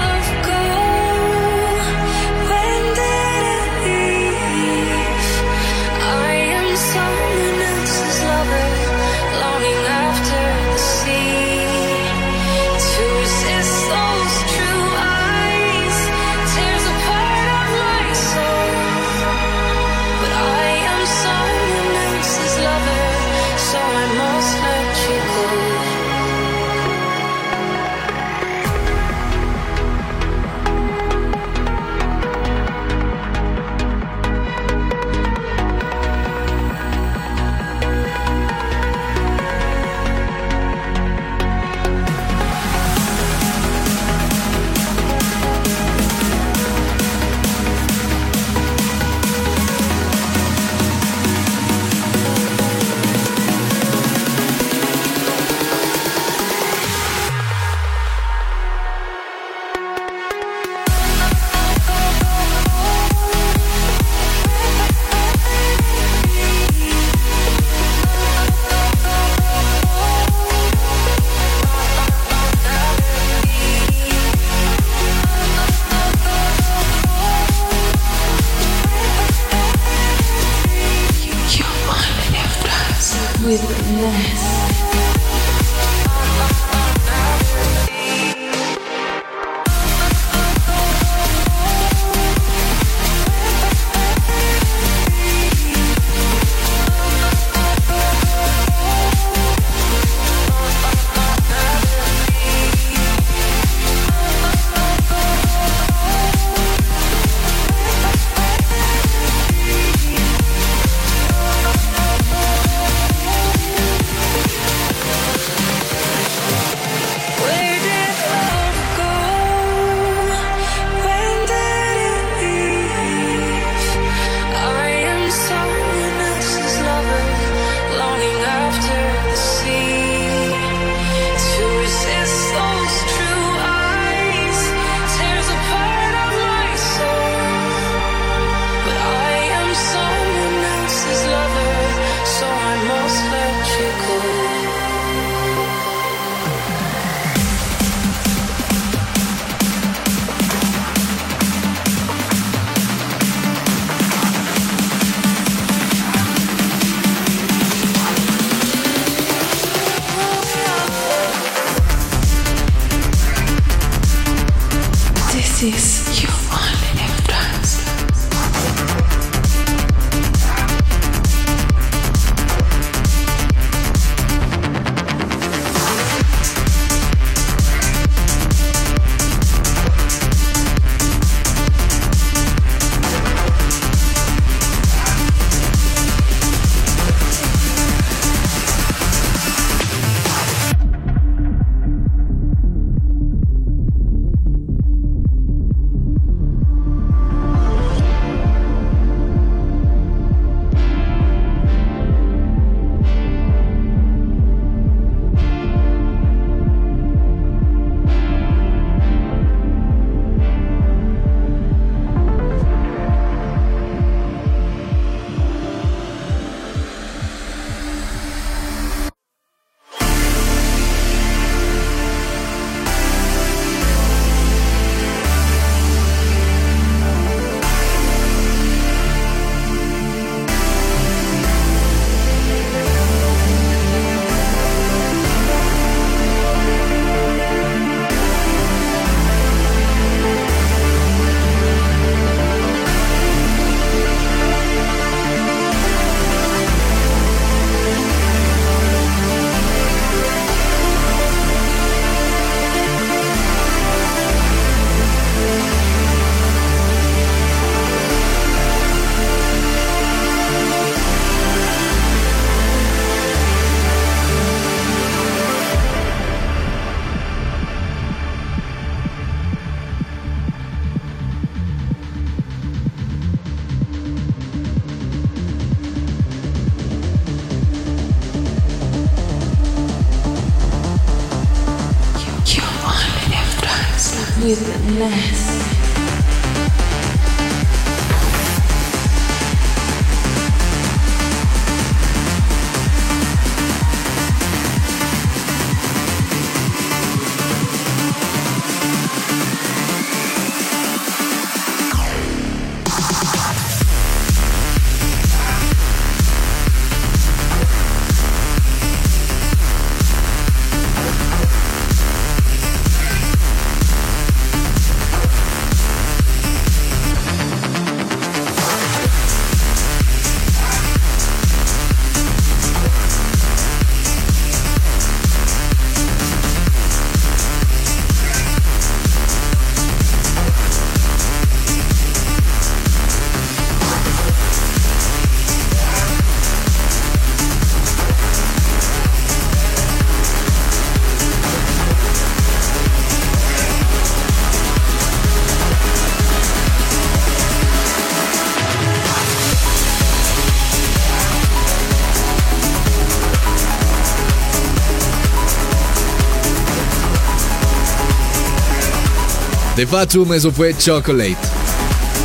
The 359.78 359.86
Fatum, 359.86 360.34
eso 360.34 360.52
fue 360.52 360.76
Chocolate. 360.76 361.38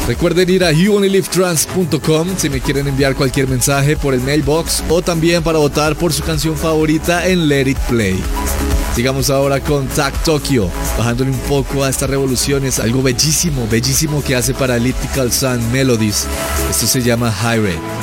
Recuerden 0.09 0.49
ir 0.49 0.65
a 0.65 0.73
youonlylivetrans.com 0.73 2.29
si 2.39 2.49
me 2.49 2.63
quieren 2.63 2.89
enviar 2.89 3.15
cualquier 3.15 3.47
mensaje 3.47 3.95
por 3.95 4.15
el 4.15 4.23
mailbox 4.23 4.83
o 4.89 5.03
también 5.03 5.43
para 5.43 5.59
votar 5.59 5.95
por 5.95 6.15
su 6.15 6.23
canción 6.23 6.57
favorita 6.57 7.27
en 7.27 7.49
Let 7.49 7.69
It 7.69 7.79
Play. 7.91 8.19
Sigamos 8.95 9.29
ahora 9.29 9.61
con 9.61 9.87
Tag 9.89 10.15
Tokyo, 10.25 10.71
bajándole 10.97 11.31
un 11.31 11.39
poco 11.41 11.85
a 11.85 11.91
estas 11.91 12.09
revoluciones, 12.09 12.81
algo 12.81 13.03
bellísimo, 13.03 13.69
bellísimo 13.69 14.25
que 14.25 14.35
hace 14.35 14.55
para 14.55 14.79
Elliptical 14.79 15.31
Sun 15.31 15.71
Melodies. 15.73 16.27
Esto 16.71 16.87
se 16.87 17.03
llama 17.03 17.31
High 17.31 17.61
Red. 17.61 18.02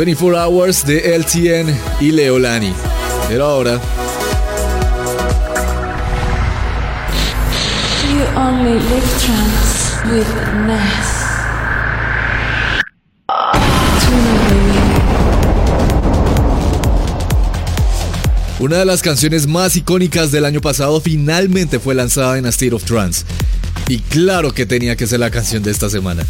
24 0.00 0.34
Hours 0.34 0.86
de 0.86 1.14
LTN 1.18 1.78
y 2.00 2.10
Leolani. 2.10 2.72
Pero 3.28 3.44
ahora, 3.44 3.78
You 8.08 8.24
only 8.34 8.80
live 8.80 9.04
with 10.10 10.26
Ness. 10.66 11.20
Una 18.58 18.78
de 18.78 18.84
las 18.86 19.02
canciones 19.02 19.46
más 19.46 19.76
icónicas 19.76 20.32
del 20.32 20.46
año 20.46 20.62
pasado 20.62 21.02
finalmente 21.02 21.78
fue 21.78 21.94
lanzada 21.94 22.38
en 22.38 22.46
A 22.46 22.48
State 22.48 22.72
of 22.72 22.84
Trance. 22.84 23.26
Y 23.86 23.98
claro 23.98 24.54
que 24.54 24.64
tenía 24.64 24.96
que 24.96 25.06
ser 25.06 25.20
la 25.20 25.30
canción 25.30 25.62
de 25.62 25.70
esta 25.70 25.90
semana. 25.90 26.24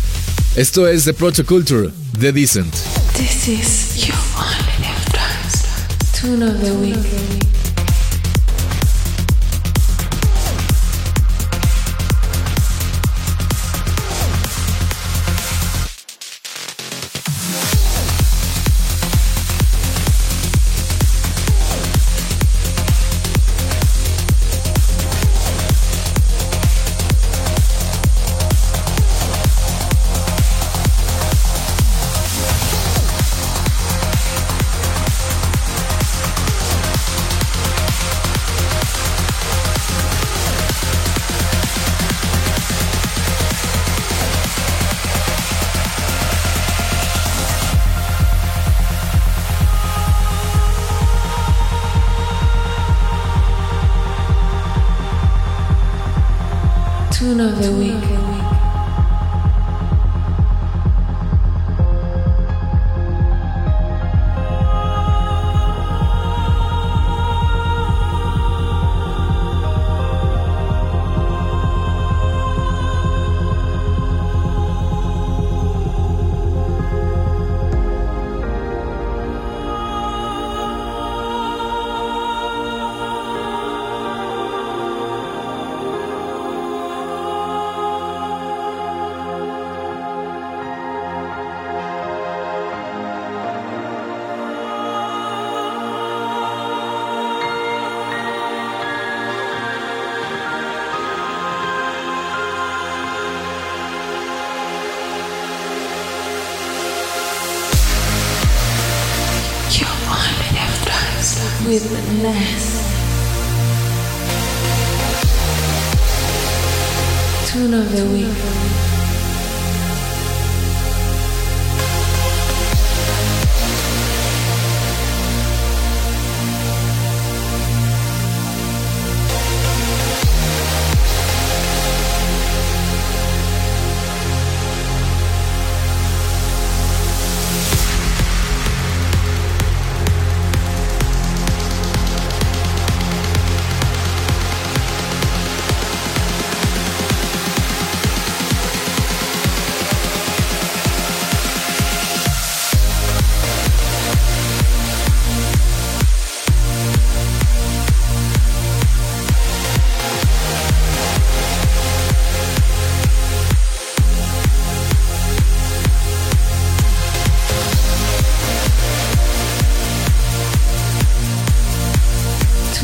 Esto 0.56 0.88
es 0.88 1.04
The 1.04 1.14
Protoculture, 1.14 1.90
The 2.18 2.32
Decent. 2.32 2.74
This 3.14 3.48
is 3.48 4.08
your 4.08 4.16
one 4.16 4.84
F 4.84 5.12
trance. 5.12 6.12
Tune 6.12 6.42
of 6.42 6.60
the 6.60 6.74
week. 6.74 7.39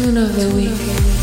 Tune 0.07 0.19
of 0.19 0.37
the 0.37 0.55
week. 0.55 1.16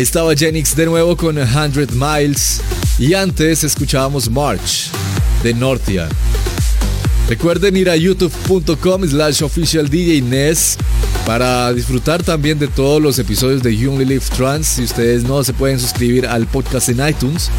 Ahí 0.00 0.04
estaba 0.04 0.34
Genix 0.34 0.74
de 0.74 0.86
nuevo 0.86 1.14
con 1.14 1.36
100 1.36 1.88
Miles 1.92 2.62
y 2.98 3.12
antes 3.12 3.64
escuchábamos 3.64 4.30
March 4.30 4.88
de 5.42 5.52
Nortia. 5.52 6.08
Recuerden 7.28 7.76
ir 7.76 7.90
a 7.90 7.96
youtube.com 7.96 9.06
slash 9.06 9.42
official 9.42 9.90
DJ 9.90 10.22
Ness 10.22 10.78
para 11.26 11.70
disfrutar 11.74 12.22
también 12.22 12.58
de 12.58 12.68
todos 12.68 13.02
los 13.02 13.18
episodios 13.18 13.62
de 13.62 13.76
Only 13.86 14.06
Live 14.06 14.24
Trans. 14.34 14.68
Si 14.68 14.84
ustedes 14.84 15.24
no 15.24 15.44
se 15.44 15.52
pueden 15.52 15.78
suscribir 15.78 16.26
al 16.26 16.46
podcast 16.46 16.88
en 16.88 17.06
iTunes. 17.06 17.50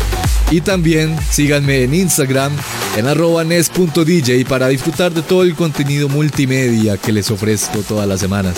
Y 0.50 0.62
también 0.62 1.16
síganme 1.30 1.84
en 1.84 1.94
Instagram 1.94 2.54
en 2.98 3.06
arroba 3.06 3.44
nes.dj 3.44 4.50
para 4.50 4.68
disfrutar 4.68 5.14
de 5.14 5.22
todo 5.22 5.44
el 5.44 5.54
contenido 5.54 6.10
multimedia 6.10 6.98
que 6.98 7.12
les 7.12 7.30
ofrezco 7.30 7.84
todas 7.88 8.08
las 8.08 8.20
semanas. 8.20 8.58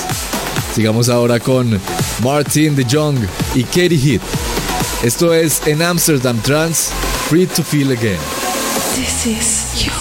Sigamos 0.74 1.10
ahora 1.10 1.40
con 1.40 1.80
Martin 2.24 2.76
de 2.76 2.86
Jong 2.90 3.18
y 3.56 3.64
Katie 3.64 3.98
Heath. 3.98 4.22
Esto 5.04 5.34
es 5.34 5.62
en 5.68 5.82
Amsterdam 5.82 6.42
Trans, 6.42 6.90
Free 7.30 7.46
to 7.46 7.64
Feel 7.64 7.92
Again. 7.92 8.20
This 8.96 9.26
is 9.26 9.86
you 9.86 9.92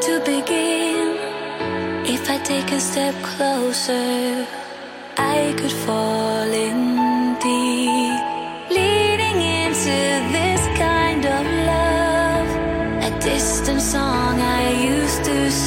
to 0.00 0.20
begin. 0.20 1.16
If 2.04 2.28
I 2.28 2.38
take 2.38 2.70
a 2.70 2.80
step 2.80 3.14
closer, 3.22 4.46
I 5.16 5.54
could 5.58 5.72
fall. 5.72 6.25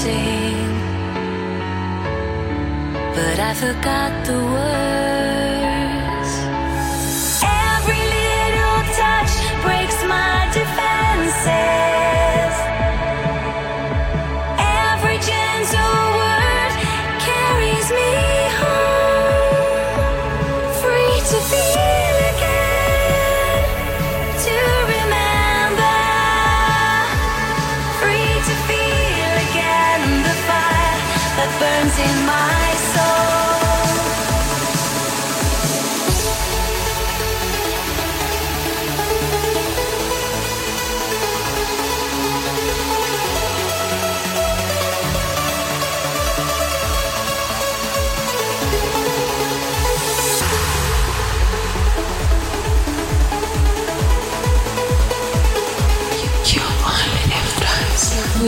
sing, 0.01 0.73
but 3.15 3.37
I 3.49 3.53
forgot 3.53 4.11
the 4.25 4.37
words. 4.53 5.18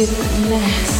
with 0.02 0.50
mess. 0.50 0.91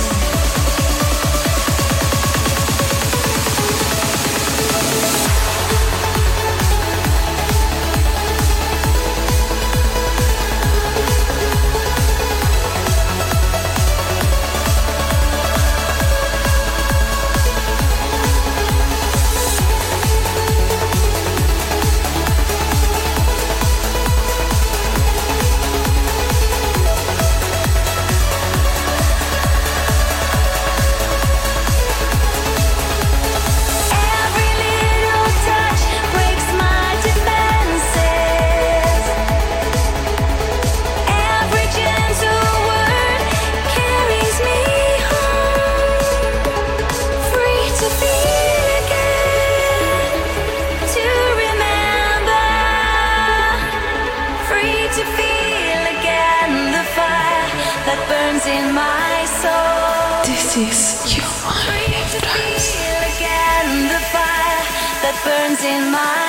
in 65.64 65.92
my 65.92 66.21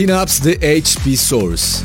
Synapse 0.00 0.40
de 0.42 0.54
HP 0.80 1.14
Source. 1.14 1.82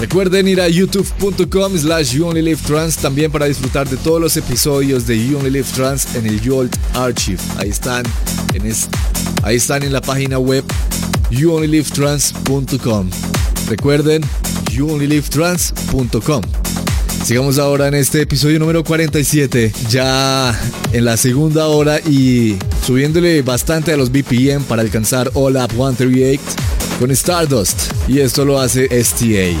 Recuerden 0.00 0.48
ir 0.48 0.60
a 0.60 0.66
youtube.com 0.68 1.78
slash 1.78 2.12
You 2.12 2.26
Only 2.26 2.42
Live 2.42 2.60
Trans 2.66 2.96
también 2.96 3.30
para 3.30 3.46
disfrutar 3.46 3.88
de 3.88 3.96
todos 3.96 4.20
los 4.20 4.36
episodios 4.36 5.06
de 5.06 5.24
You 5.24 5.38
Only 5.38 5.50
Live 5.50 5.68
Trans 5.72 6.16
en 6.16 6.26
el 6.26 6.40
YOLT 6.40 6.74
Archive. 6.94 7.38
Ahí 7.58 7.68
están 7.68 8.02
en, 8.54 8.66
es- 8.66 8.88
ahí 9.44 9.54
están 9.54 9.84
en 9.84 9.92
la 9.92 10.00
página 10.00 10.40
web 10.40 10.64
youonlylivetrans.com. 11.30 13.08
Recuerden 13.68 14.22
youonlylivetrans.com. 14.72 16.42
Sigamos 17.24 17.58
ahora 17.60 17.86
en 17.86 17.94
este 17.94 18.22
episodio 18.22 18.58
número 18.58 18.82
47, 18.82 19.72
ya 19.90 20.58
en 20.92 21.04
la 21.04 21.16
segunda 21.16 21.68
hora 21.68 22.00
y 22.00 22.56
subiéndole 22.84 23.42
bastante 23.42 23.92
a 23.92 23.96
los 23.96 24.10
BPM 24.10 24.64
para 24.64 24.82
alcanzar 24.82 25.30
All 25.34 25.54
Up 25.56 25.70
138 25.70 26.40
con 26.98 27.10
Stardust. 27.10 27.92
Y 28.08 28.20
esto 28.20 28.44
lo 28.44 28.58
hace 28.58 28.88
STA. 29.02 29.58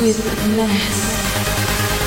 With 0.00 0.18
finesse. 0.40 2.03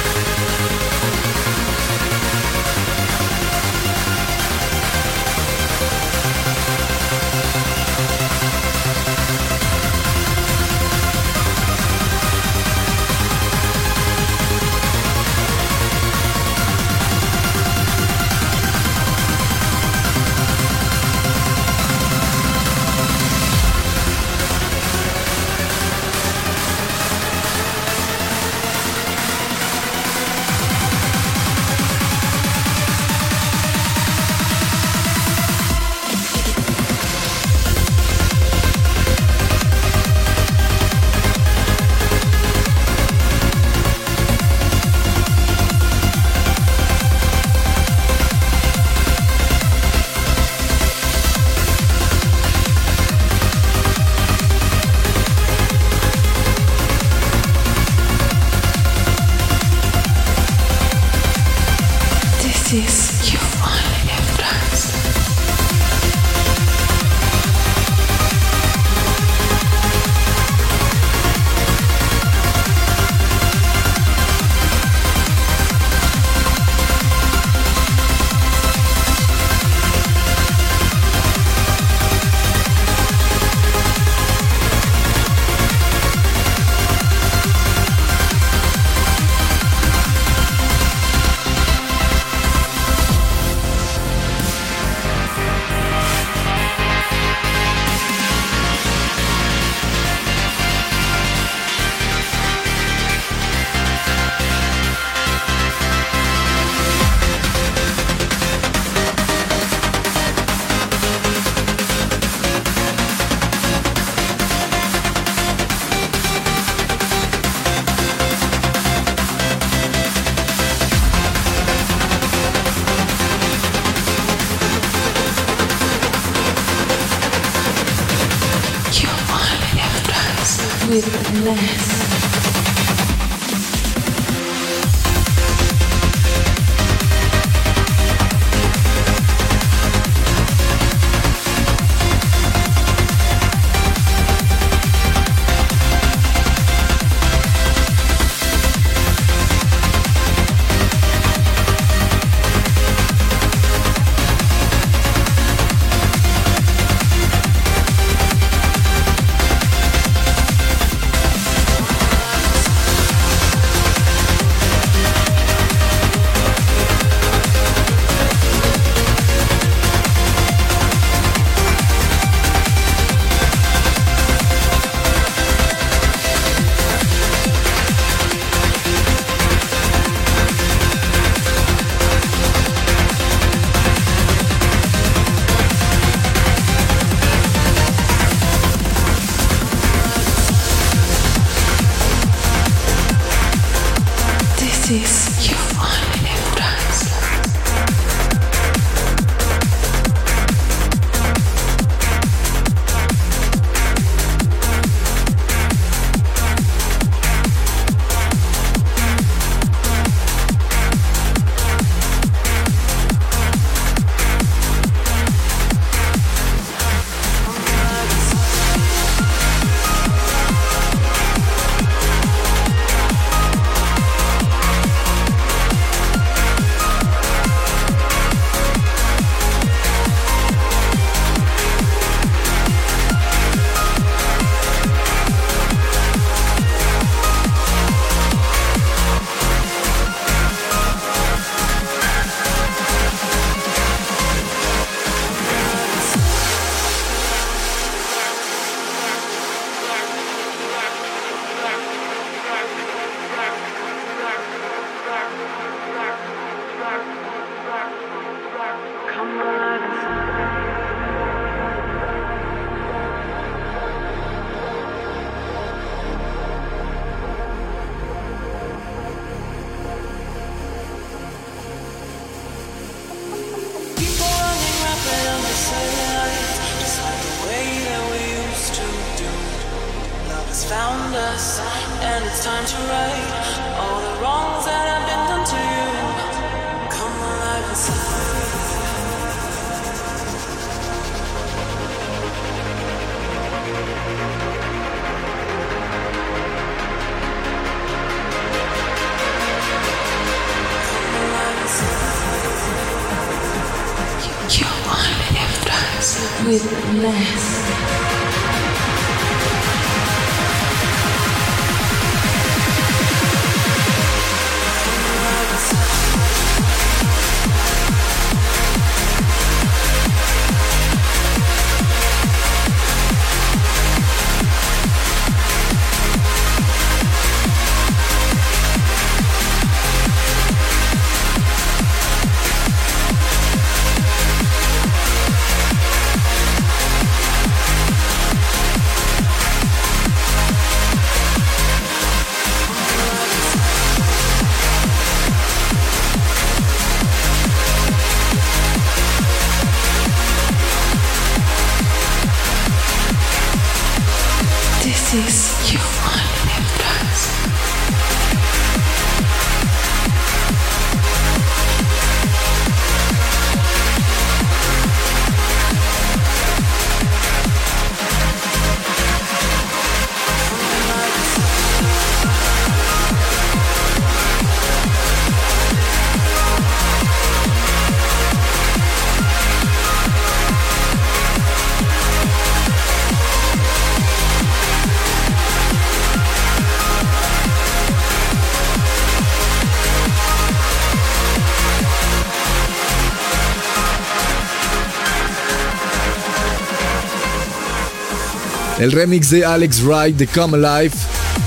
El 398.80 398.91
remix 398.91 399.32
de 399.32 399.44
Alex 399.44 399.82
Wright 399.82 400.16
de 400.18 400.28
Come 400.28 400.58
Alive, 400.58 400.94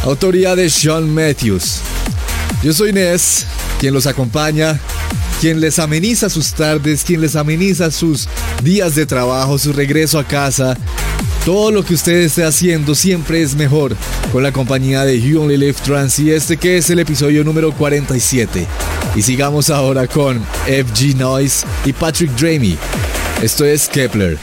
autoría 0.02 0.56
de 0.56 0.68
Sean 0.68 1.14
Matthews. 1.14 1.80
Yo 2.60 2.72
soy 2.72 2.92
Ness, 2.92 3.46
quien 3.78 3.94
los 3.94 4.06
acompaña, 4.06 4.80
quien 5.40 5.60
les 5.60 5.78
ameniza 5.78 6.28
sus 6.28 6.52
tardes, 6.52 7.04
quien 7.04 7.20
les 7.20 7.36
ameniza 7.36 7.92
sus 7.92 8.28
días 8.64 8.96
de 8.96 9.06
trabajo, 9.06 9.58
su 9.58 9.72
regreso 9.72 10.18
a 10.18 10.24
casa. 10.24 10.76
Todo 11.44 11.70
lo 11.70 11.84
que 11.84 11.94
usted 11.94 12.16
esté 12.16 12.44
haciendo 12.44 12.96
siempre 12.96 13.40
es 13.42 13.54
mejor 13.54 13.96
con 14.32 14.42
la 14.42 14.50
compañía 14.50 15.04
de 15.04 15.20
You 15.20 15.40
Only 15.40 15.56
Live 15.56 15.76
Trans 15.84 16.18
y 16.18 16.32
este 16.32 16.56
que 16.56 16.78
es 16.78 16.90
el 16.90 16.98
episodio 16.98 17.44
número 17.44 17.72
47. 17.72 18.66
Y 19.14 19.22
sigamos 19.22 19.70
ahora 19.70 20.08
con 20.08 20.44
FG 20.66 21.16
Noise 21.16 21.64
y 21.84 21.92
Patrick 21.92 22.32
Dramey. 22.32 22.76
Esto 23.40 23.64
es 23.64 23.88
Kepler. 23.88 24.36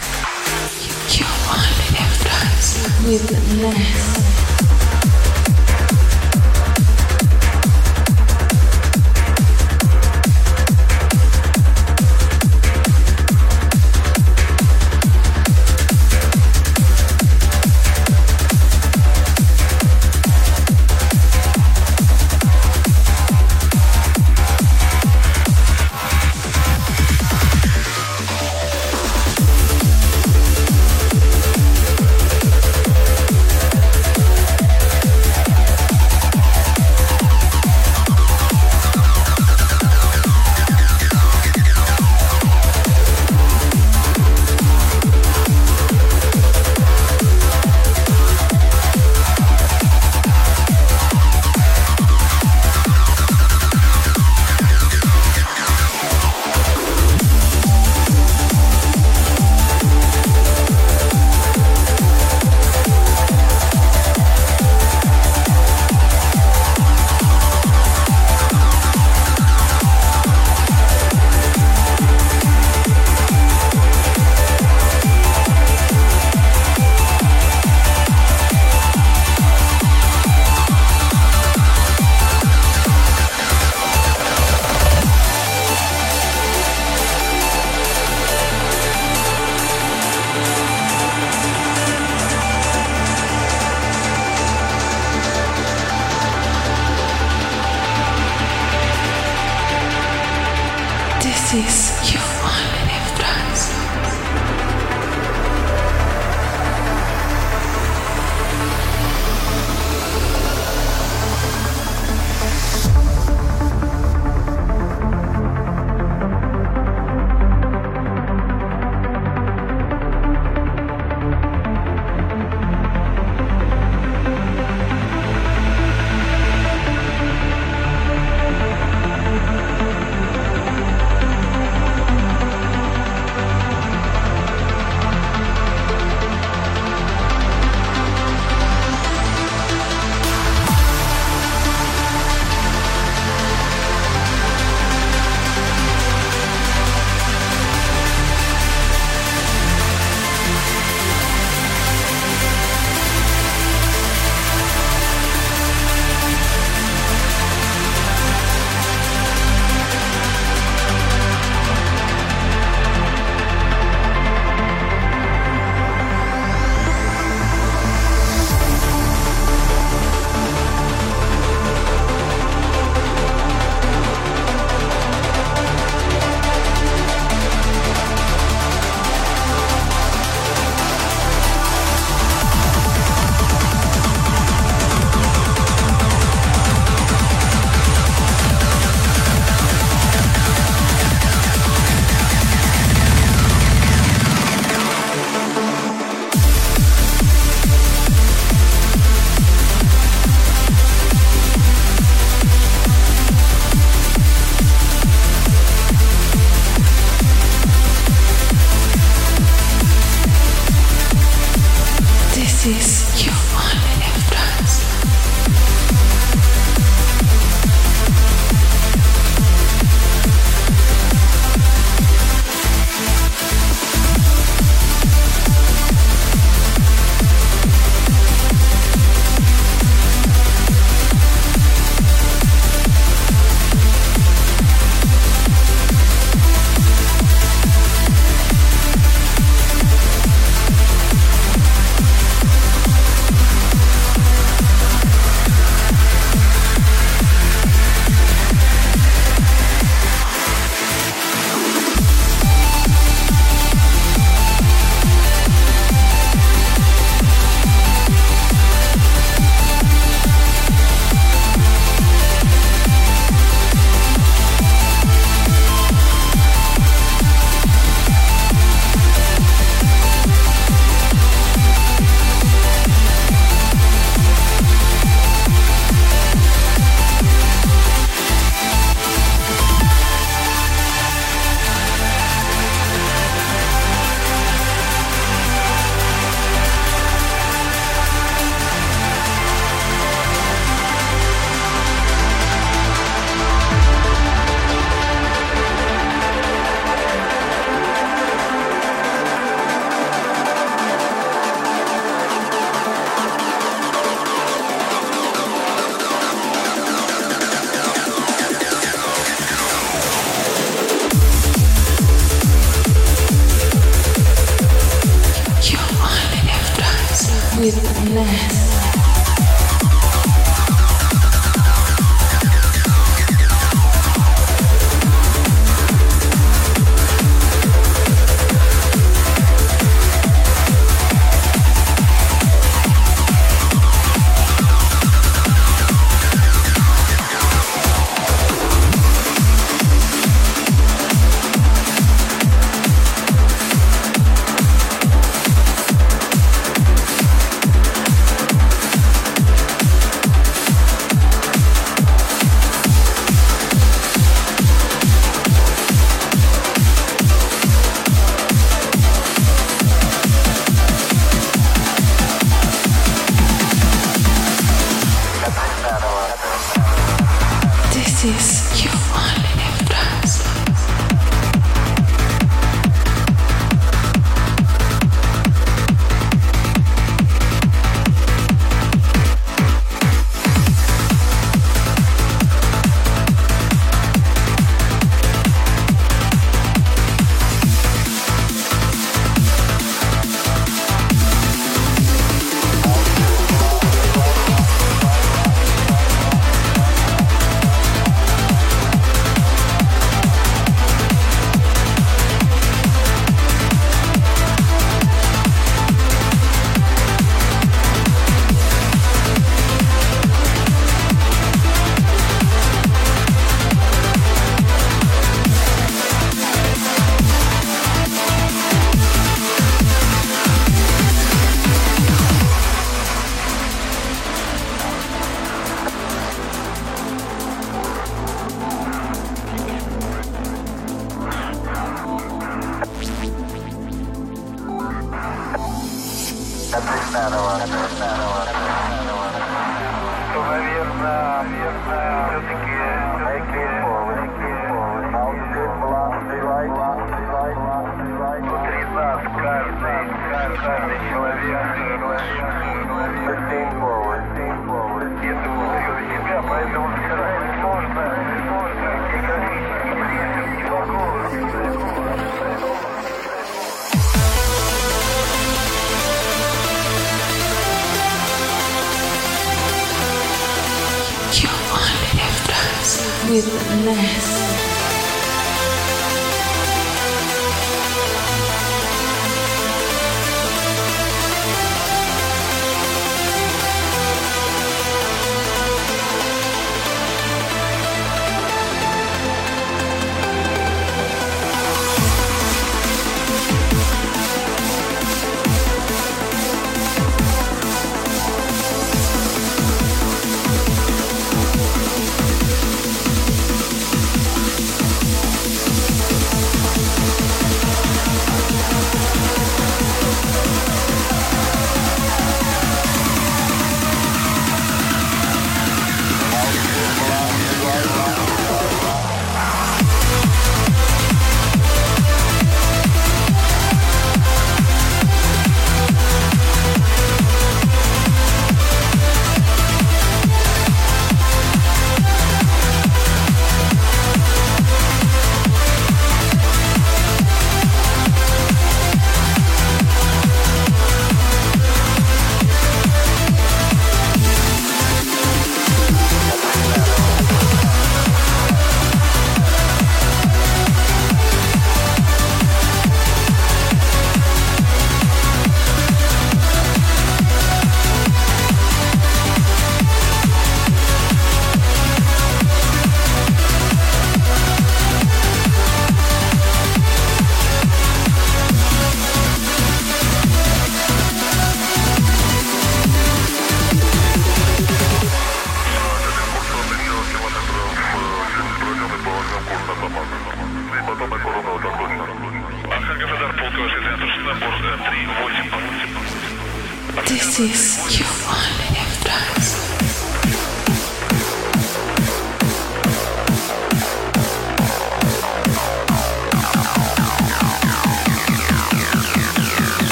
With 3.07 3.31
less. 3.63 4.26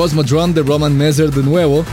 Cosmodrome 0.00 0.54
de 0.54 0.62
Roman 0.62 0.96
Messer 0.96 1.30
de 1.30 1.42
nuevo. 1.42 1.84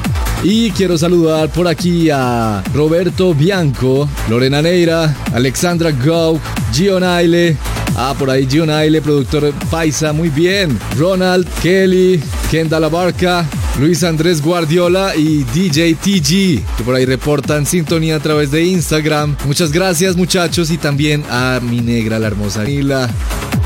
Y 0.41 0.71
quiero 0.71 0.97
saludar 0.97 1.49
por 1.49 1.67
aquí 1.67 2.09
a 2.09 2.63
Roberto 2.73 3.34
Bianco, 3.34 4.07
Lorena 4.29 4.61
Neira, 4.61 5.13
Alexandra 5.34 5.91
Gau, 5.91 6.39
Gio 6.71 7.01
Naile. 7.01 7.57
Ah, 7.97 8.15
por 8.17 8.29
ahí 8.29 8.47
Gio 8.49 8.65
Naile, 8.65 9.01
productor 9.01 9.51
paisa, 9.69 10.13
muy 10.13 10.29
bien. 10.29 10.79
Ronald, 10.97 11.45
Kelly, 11.61 12.23
Kendall 12.49 12.85
Abarca, 12.85 13.45
Luis 13.77 14.05
Andrés 14.05 14.41
Guardiola 14.41 15.13
y 15.13 15.43
DJ 15.43 15.95
TG, 15.95 16.77
que 16.77 16.84
por 16.85 16.95
ahí 16.95 17.03
reportan 17.03 17.65
sintonía 17.65 18.15
a 18.15 18.19
través 18.21 18.51
de 18.51 18.63
Instagram. 18.63 19.35
Muchas 19.45 19.73
gracias 19.73 20.15
muchachos 20.15 20.71
y 20.71 20.77
también 20.77 21.25
a 21.29 21.59
mi 21.61 21.81
negra, 21.81 22.19
la 22.19 22.27
hermosa 22.27 22.63
Nila. 22.63 23.09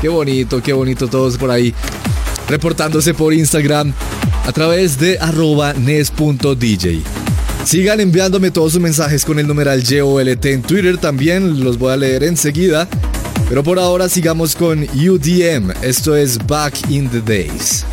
Qué 0.00 0.08
bonito, 0.08 0.60
qué 0.60 0.72
bonito 0.72 1.06
todos 1.06 1.38
por 1.38 1.52
ahí 1.52 1.72
reportándose 2.48 3.14
por 3.14 3.32
Instagram 3.32 3.94
a 4.44 4.52
través 4.52 4.98
de 4.98 5.18
arroba 5.18 5.74
nes.dj. 5.74 7.02
Sigan 7.64 8.00
enviándome 8.00 8.50
todos 8.50 8.72
sus 8.72 8.80
mensajes 8.80 9.24
con 9.24 9.38
el 9.38 9.46
numeral 9.46 9.82
YOLT 9.82 10.46
en 10.46 10.62
Twitter 10.62 10.98
también, 10.98 11.62
los 11.62 11.78
voy 11.78 11.92
a 11.92 11.96
leer 11.96 12.24
enseguida. 12.24 12.88
Pero 13.48 13.62
por 13.62 13.78
ahora 13.78 14.08
sigamos 14.08 14.56
con 14.56 14.82
UDM, 14.82 15.72
esto 15.82 16.16
es 16.16 16.38
Back 16.46 16.90
in 16.90 17.08
the 17.10 17.20
Days. 17.20 17.84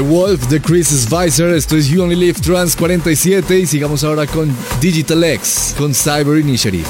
The 0.00 0.06
Wolf 0.06 0.48
de 0.48 0.58
Chris 0.58 0.88
Spicer. 0.88 1.52
Esto 1.54 1.76
es 1.76 1.88
You 1.88 2.02
Only 2.02 2.16
Live 2.16 2.40
Trans 2.40 2.74
47 2.74 3.58
y 3.58 3.66
sigamos 3.66 4.02
ahora 4.02 4.26
con 4.26 4.50
Digital 4.80 5.22
X, 5.22 5.74
con 5.76 5.92
Cyber 5.92 6.38
Initiative. 6.38 6.86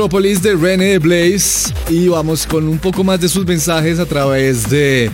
Metrópolis 0.00 0.40
de 0.40 0.56
René 0.56 0.98
Blaze 0.98 1.74
y 1.90 2.08
vamos 2.08 2.46
con 2.46 2.66
un 2.66 2.78
poco 2.78 3.04
más 3.04 3.20
de 3.20 3.28
sus 3.28 3.44
mensajes 3.44 3.98
a 3.98 4.06
través 4.06 4.70
de 4.70 5.10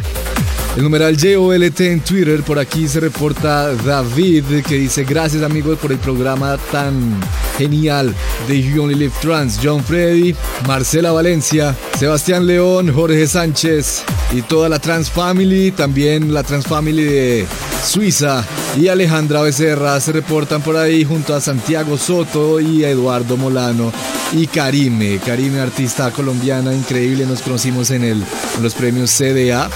el 0.76 0.82
numeral 0.84 1.16
JOLT 1.16 1.80
en 1.80 2.00
Twitter. 2.02 2.40
Por 2.44 2.56
aquí 2.60 2.86
se 2.86 3.00
reporta 3.00 3.74
David 3.74 4.44
que 4.64 4.76
dice 4.76 5.02
gracias 5.02 5.42
amigos 5.42 5.76
por 5.80 5.90
el 5.90 5.98
programa 5.98 6.56
tan 6.70 7.18
genial 7.58 8.14
de 8.46 8.62
You 8.62 8.84
Only 8.84 8.94
Live 8.94 9.14
Trans. 9.20 9.58
John 9.60 9.82
Freddy, 9.82 10.36
Marcela 10.68 11.10
Valencia, 11.10 11.74
Sebastián 11.98 12.46
León, 12.46 12.92
Jorge 12.94 13.26
Sánchez 13.26 14.04
y 14.30 14.42
toda 14.42 14.68
la 14.68 14.78
Trans 14.78 15.10
Family, 15.10 15.72
también 15.72 16.32
la 16.32 16.44
Trans 16.44 16.64
Family 16.64 17.02
de 17.02 17.46
Suiza 17.84 18.46
y 18.80 18.86
Alejandra 18.86 19.42
Becerra 19.42 19.98
se 19.98 20.12
reportan 20.12 20.62
por 20.62 20.76
ahí 20.76 21.04
junto 21.04 21.34
a 21.34 21.40
Santiago 21.40 21.98
Soto 21.98 22.60
y 22.60 22.84
a 22.84 22.90
Eduardo 22.90 23.36
Molano 23.36 23.92
y 24.32 24.47
Karime, 24.47 25.19
Karime 25.24 25.61
artista 25.61 26.11
colombiana 26.11 26.74
increíble, 26.74 27.27
nos 27.27 27.43
conocimos 27.43 27.90
en, 27.90 28.05
el, 28.05 28.23
los 28.61 28.74
premios 28.74 29.11
CDA 29.11 29.69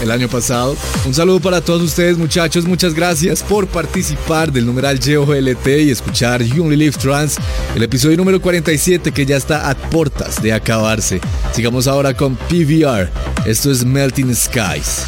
el 0.00 0.10
año 0.10 0.28
pasado. 0.28 0.76
Un 1.06 1.14
saludo 1.14 1.40
para 1.40 1.60
todos 1.60 1.82
ustedes 1.82 2.16
muchachos, 2.16 2.64
muchas 2.64 2.94
gracias 2.94 3.42
por 3.42 3.66
participar 3.66 4.52
del 4.52 4.66
numeral 4.66 4.98
GOLT 4.98 5.66
y 5.66 5.90
escuchar 5.90 6.42
You 6.42 6.64
Only 6.64 6.90
Trans, 6.90 7.36
el 7.74 7.82
episodio 7.82 8.16
número 8.16 8.40
47 8.40 9.12
que 9.12 9.26
ya 9.26 9.36
está 9.36 9.68
a 9.68 9.74
portas 9.74 10.40
de 10.42 10.52
acabarse. 10.52 11.20
Sigamos 11.52 11.86
ahora 11.86 12.14
con 12.14 12.36
PVR, 12.36 13.10
esto 13.46 13.70
es 13.70 13.84
Melting 13.84 14.34
Skies. 14.34 15.04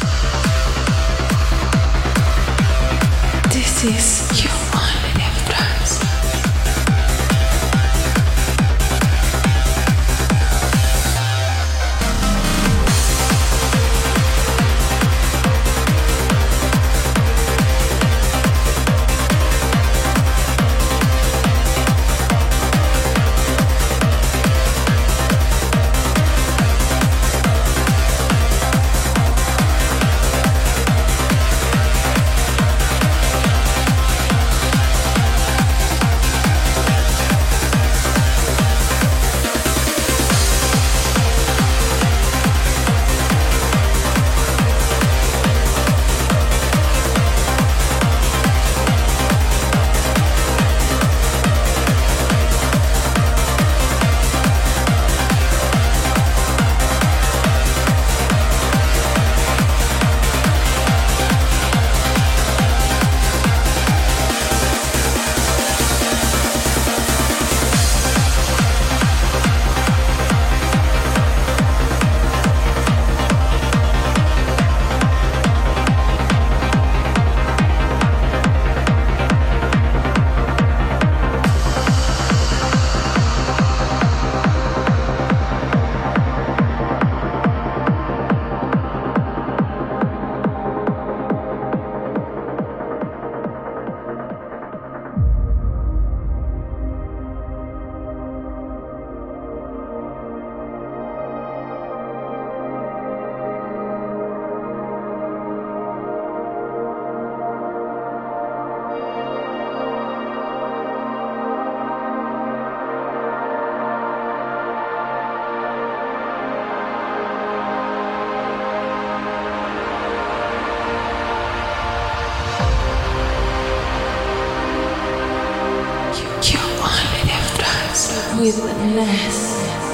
with 128.39 128.55
the. 128.55 129.90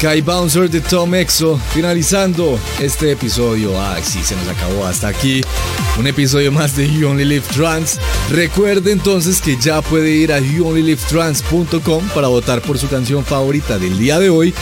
Sky 0.00 0.22
Bouncer 0.22 0.70
de 0.70 0.80
Tom 0.80 1.14
Exo, 1.14 1.60
finalizando 1.74 2.58
este 2.80 3.12
episodio. 3.12 3.78
Ay, 3.78 4.02
sí, 4.02 4.22
se 4.24 4.34
nos 4.34 4.48
acabó 4.48 4.86
hasta 4.86 5.08
aquí. 5.08 5.42
Un 5.98 6.06
episodio 6.06 6.50
más 6.50 6.74
de 6.74 6.90
You 6.90 7.06
Only 7.06 7.26
Live 7.26 7.44
Trans. 7.54 7.98
Recuerde 8.30 8.92
entonces 8.92 9.42
que 9.42 9.58
ya 9.58 9.82
puede 9.82 10.10
ir 10.12 10.32
a 10.32 10.38
youonlylivetrans.com 10.38 12.08
para 12.14 12.28
votar 12.28 12.62
por 12.62 12.78
su 12.78 12.88
canción 12.88 13.26
favorita 13.26 13.78
del 13.78 13.98
día 13.98 14.18
de 14.18 14.30
hoy 14.30 14.54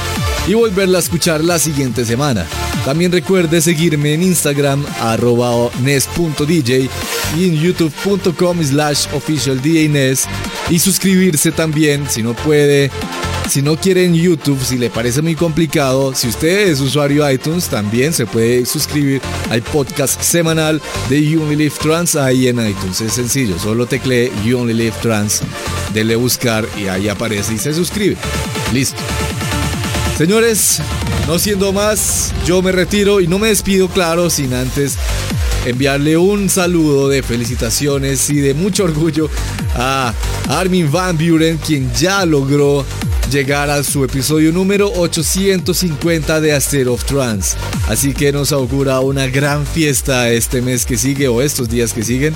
y 0.48 0.55
volverla 0.55 0.98
a 0.98 1.02
escuchar 1.02 1.44
la 1.44 1.60
siguiente 1.60 2.05
semana. 2.05 2.44
También 2.85 3.12
recuerde 3.12 3.60
seguirme 3.60 4.15
en 4.15 4.24
Instagram 4.24 4.85
arroba 5.01 5.70
nes.dj 5.81 6.90
y 7.36 7.48
en 7.48 7.55
youtube.com 7.55 8.65
slash 8.65 9.06
officialdjnes 9.12 10.24
y 10.69 10.81
suscribirse 10.81 11.52
también 11.52 12.10
si 12.10 12.24
no 12.24 12.35
puede 12.35 12.90
si 13.49 13.62
no 13.62 13.77
quiere 13.77 14.05
en 14.05 14.15
YouTube, 14.15 14.59
si 14.62 14.77
le 14.77 14.91
parece 14.91 15.23
muy 15.23 15.35
complicado, 15.35 16.15
si 16.15 16.29
usted 16.29 16.69
es 16.69 16.81
usuario 16.81 17.29
iTunes, 17.31 17.69
también 17.69 18.12
se 18.12 18.27
puede 18.27 18.66
suscribir 18.66 19.23
al 19.51 19.62
podcast 19.62 20.20
semanal 20.20 20.83
de 21.09 21.25
You 21.25 21.43
Only 21.43 21.57
Live 21.57 21.75
Trans 21.81 22.15
ahí 22.16 22.49
en 22.49 22.65
iTunes. 22.65 23.01
Es 23.01 23.15
sencillo, 23.15 23.59
solo 23.59 23.87
teclee 23.87 24.31
You 24.45 24.59
Only 24.59 24.75
Live 24.75 24.97
Trans, 25.01 25.41
dele 25.95 26.16
buscar 26.16 26.69
y 26.79 26.89
ahí 26.89 27.09
aparece 27.09 27.55
y 27.55 27.59
se 27.59 27.73
suscribe. 27.73 28.16
Listo. 28.73 29.01
Señores, 30.19 30.81
no 31.27 31.39
siendo 31.39 31.73
más, 31.73 32.33
yo 32.45 32.61
me 32.61 32.73
retiro 32.73 33.20
y 33.20 33.29
no 33.29 33.39
me 33.39 33.49
despido, 33.49 33.89
claro, 33.89 34.29
sin 34.29 34.53
antes 34.53 34.97
enviarle 35.65 36.16
un 36.16 36.49
saludo 36.49 37.09
de 37.09 37.23
felicitaciones 37.23 38.29
y 38.31 38.41
de 38.41 38.55
mucho 38.55 38.85
orgullo 38.85 39.31
a 39.75 40.12
Armin 40.49 40.91
Van 40.91 41.16
Buren, 41.16 41.59
quien 41.59 41.93
ya 41.95 42.25
logró 42.25 42.85
llegar 43.30 43.70
a 43.70 43.82
su 43.82 44.05
episodio 44.05 44.52
número 44.52 44.90
850 44.92 46.40
de 46.40 46.52
Aster 46.52 46.88
of 46.88 47.05
Trance. 47.05 47.56
Así 47.88 48.14
que 48.14 48.32
nos 48.32 48.52
augura 48.52 49.00
una 49.00 49.26
gran 49.26 49.66
fiesta 49.66 50.30
este 50.30 50.62
mes 50.62 50.86
que 50.86 50.96
sigue 50.96 51.28
o 51.28 51.42
estos 51.42 51.68
días 51.68 51.92
que 51.92 52.02
siguen 52.02 52.34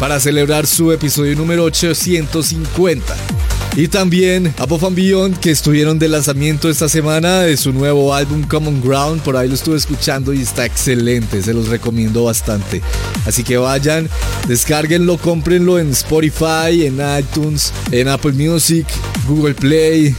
para 0.00 0.20
celebrar 0.20 0.66
su 0.66 0.92
episodio 0.92 1.36
número 1.36 1.64
850. 1.64 3.33
Y 3.76 3.88
también 3.88 4.54
a 4.58 4.68
Pop 4.68 4.84
and 4.84 4.94
Beyond 4.94 5.40
que 5.40 5.50
estuvieron 5.50 5.98
de 5.98 6.08
lanzamiento 6.08 6.70
esta 6.70 6.88
semana 6.88 7.40
de 7.40 7.56
su 7.56 7.72
nuevo 7.72 8.14
álbum 8.14 8.44
Common 8.44 8.80
Ground. 8.80 9.22
Por 9.22 9.36
ahí 9.36 9.48
lo 9.48 9.54
estuve 9.54 9.76
escuchando 9.76 10.32
y 10.32 10.42
está 10.42 10.64
excelente, 10.64 11.42
se 11.42 11.52
los 11.52 11.66
recomiendo 11.66 12.22
bastante. 12.22 12.82
Así 13.26 13.42
que 13.42 13.56
vayan, 13.56 14.08
descárguenlo, 14.46 15.18
cómprenlo 15.18 15.80
en 15.80 15.90
Spotify, 15.90 16.86
en 16.86 17.00
iTunes, 17.18 17.72
en 17.90 18.06
Apple 18.06 18.34
Music, 18.34 18.86
Google 19.26 19.54
Play, 19.54 20.14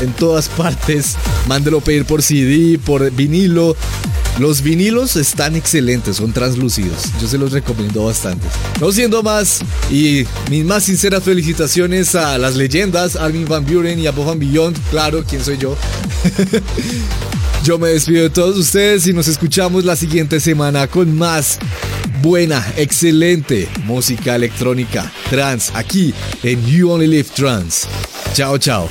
en 0.00 0.12
todas 0.14 0.48
partes. 0.48 1.14
Mándelo 1.46 1.80
pedir 1.80 2.06
por 2.06 2.22
CD, 2.22 2.76
por 2.84 3.08
vinilo. 3.12 3.76
Los 4.38 4.60
vinilos 4.60 5.16
están 5.16 5.56
excelentes, 5.56 6.16
son 6.16 6.30
translúcidos. 6.34 7.04
Yo 7.22 7.26
se 7.26 7.38
los 7.38 7.52
recomiendo 7.52 8.04
bastante. 8.04 8.46
No 8.82 8.92
siendo 8.92 9.22
más, 9.22 9.60
y 9.90 10.26
mis 10.50 10.62
más 10.62 10.84
sinceras 10.84 11.22
felicitaciones 11.22 12.14
a 12.14 12.36
las 12.36 12.54
leyendas, 12.54 12.95
Armin 12.96 13.46
Van 13.46 13.64
Buren 13.64 13.98
y 13.98 14.06
a 14.06 14.10
Bob 14.10 14.26
Van 14.26 14.38
Beyond. 14.38 14.78
Claro, 14.90 15.22
¿quién 15.28 15.44
soy 15.44 15.58
yo? 15.58 15.76
yo 17.64 17.78
me 17.78 17.88
despido 17.88 18.22
de 18.22 18.30
todos 18.30 18.56
ustedes 18.56 19.06
y 19.06 19.12
nos 19.12 19.28
escuchamos 19.28 19.84
la 19.84 19.96
siguiente 19.96 20.40
semana 20.40 20.86
con 20.86 21.16
más 21.16 21.58
buena, 22.22 22.66
excelente 22.76 23.68
música 23.84 24.34
electrónica 24.34 25.12
trans 25.28 25.70
aquí 25.74 26.14
en 26.42 26.64
You 26.66 26.90
Only 26.90 27.06
Live 27.06 27.28
Trans. 27.34 27.86
Chao, 28.32 28.56
chao. 28.56 28.88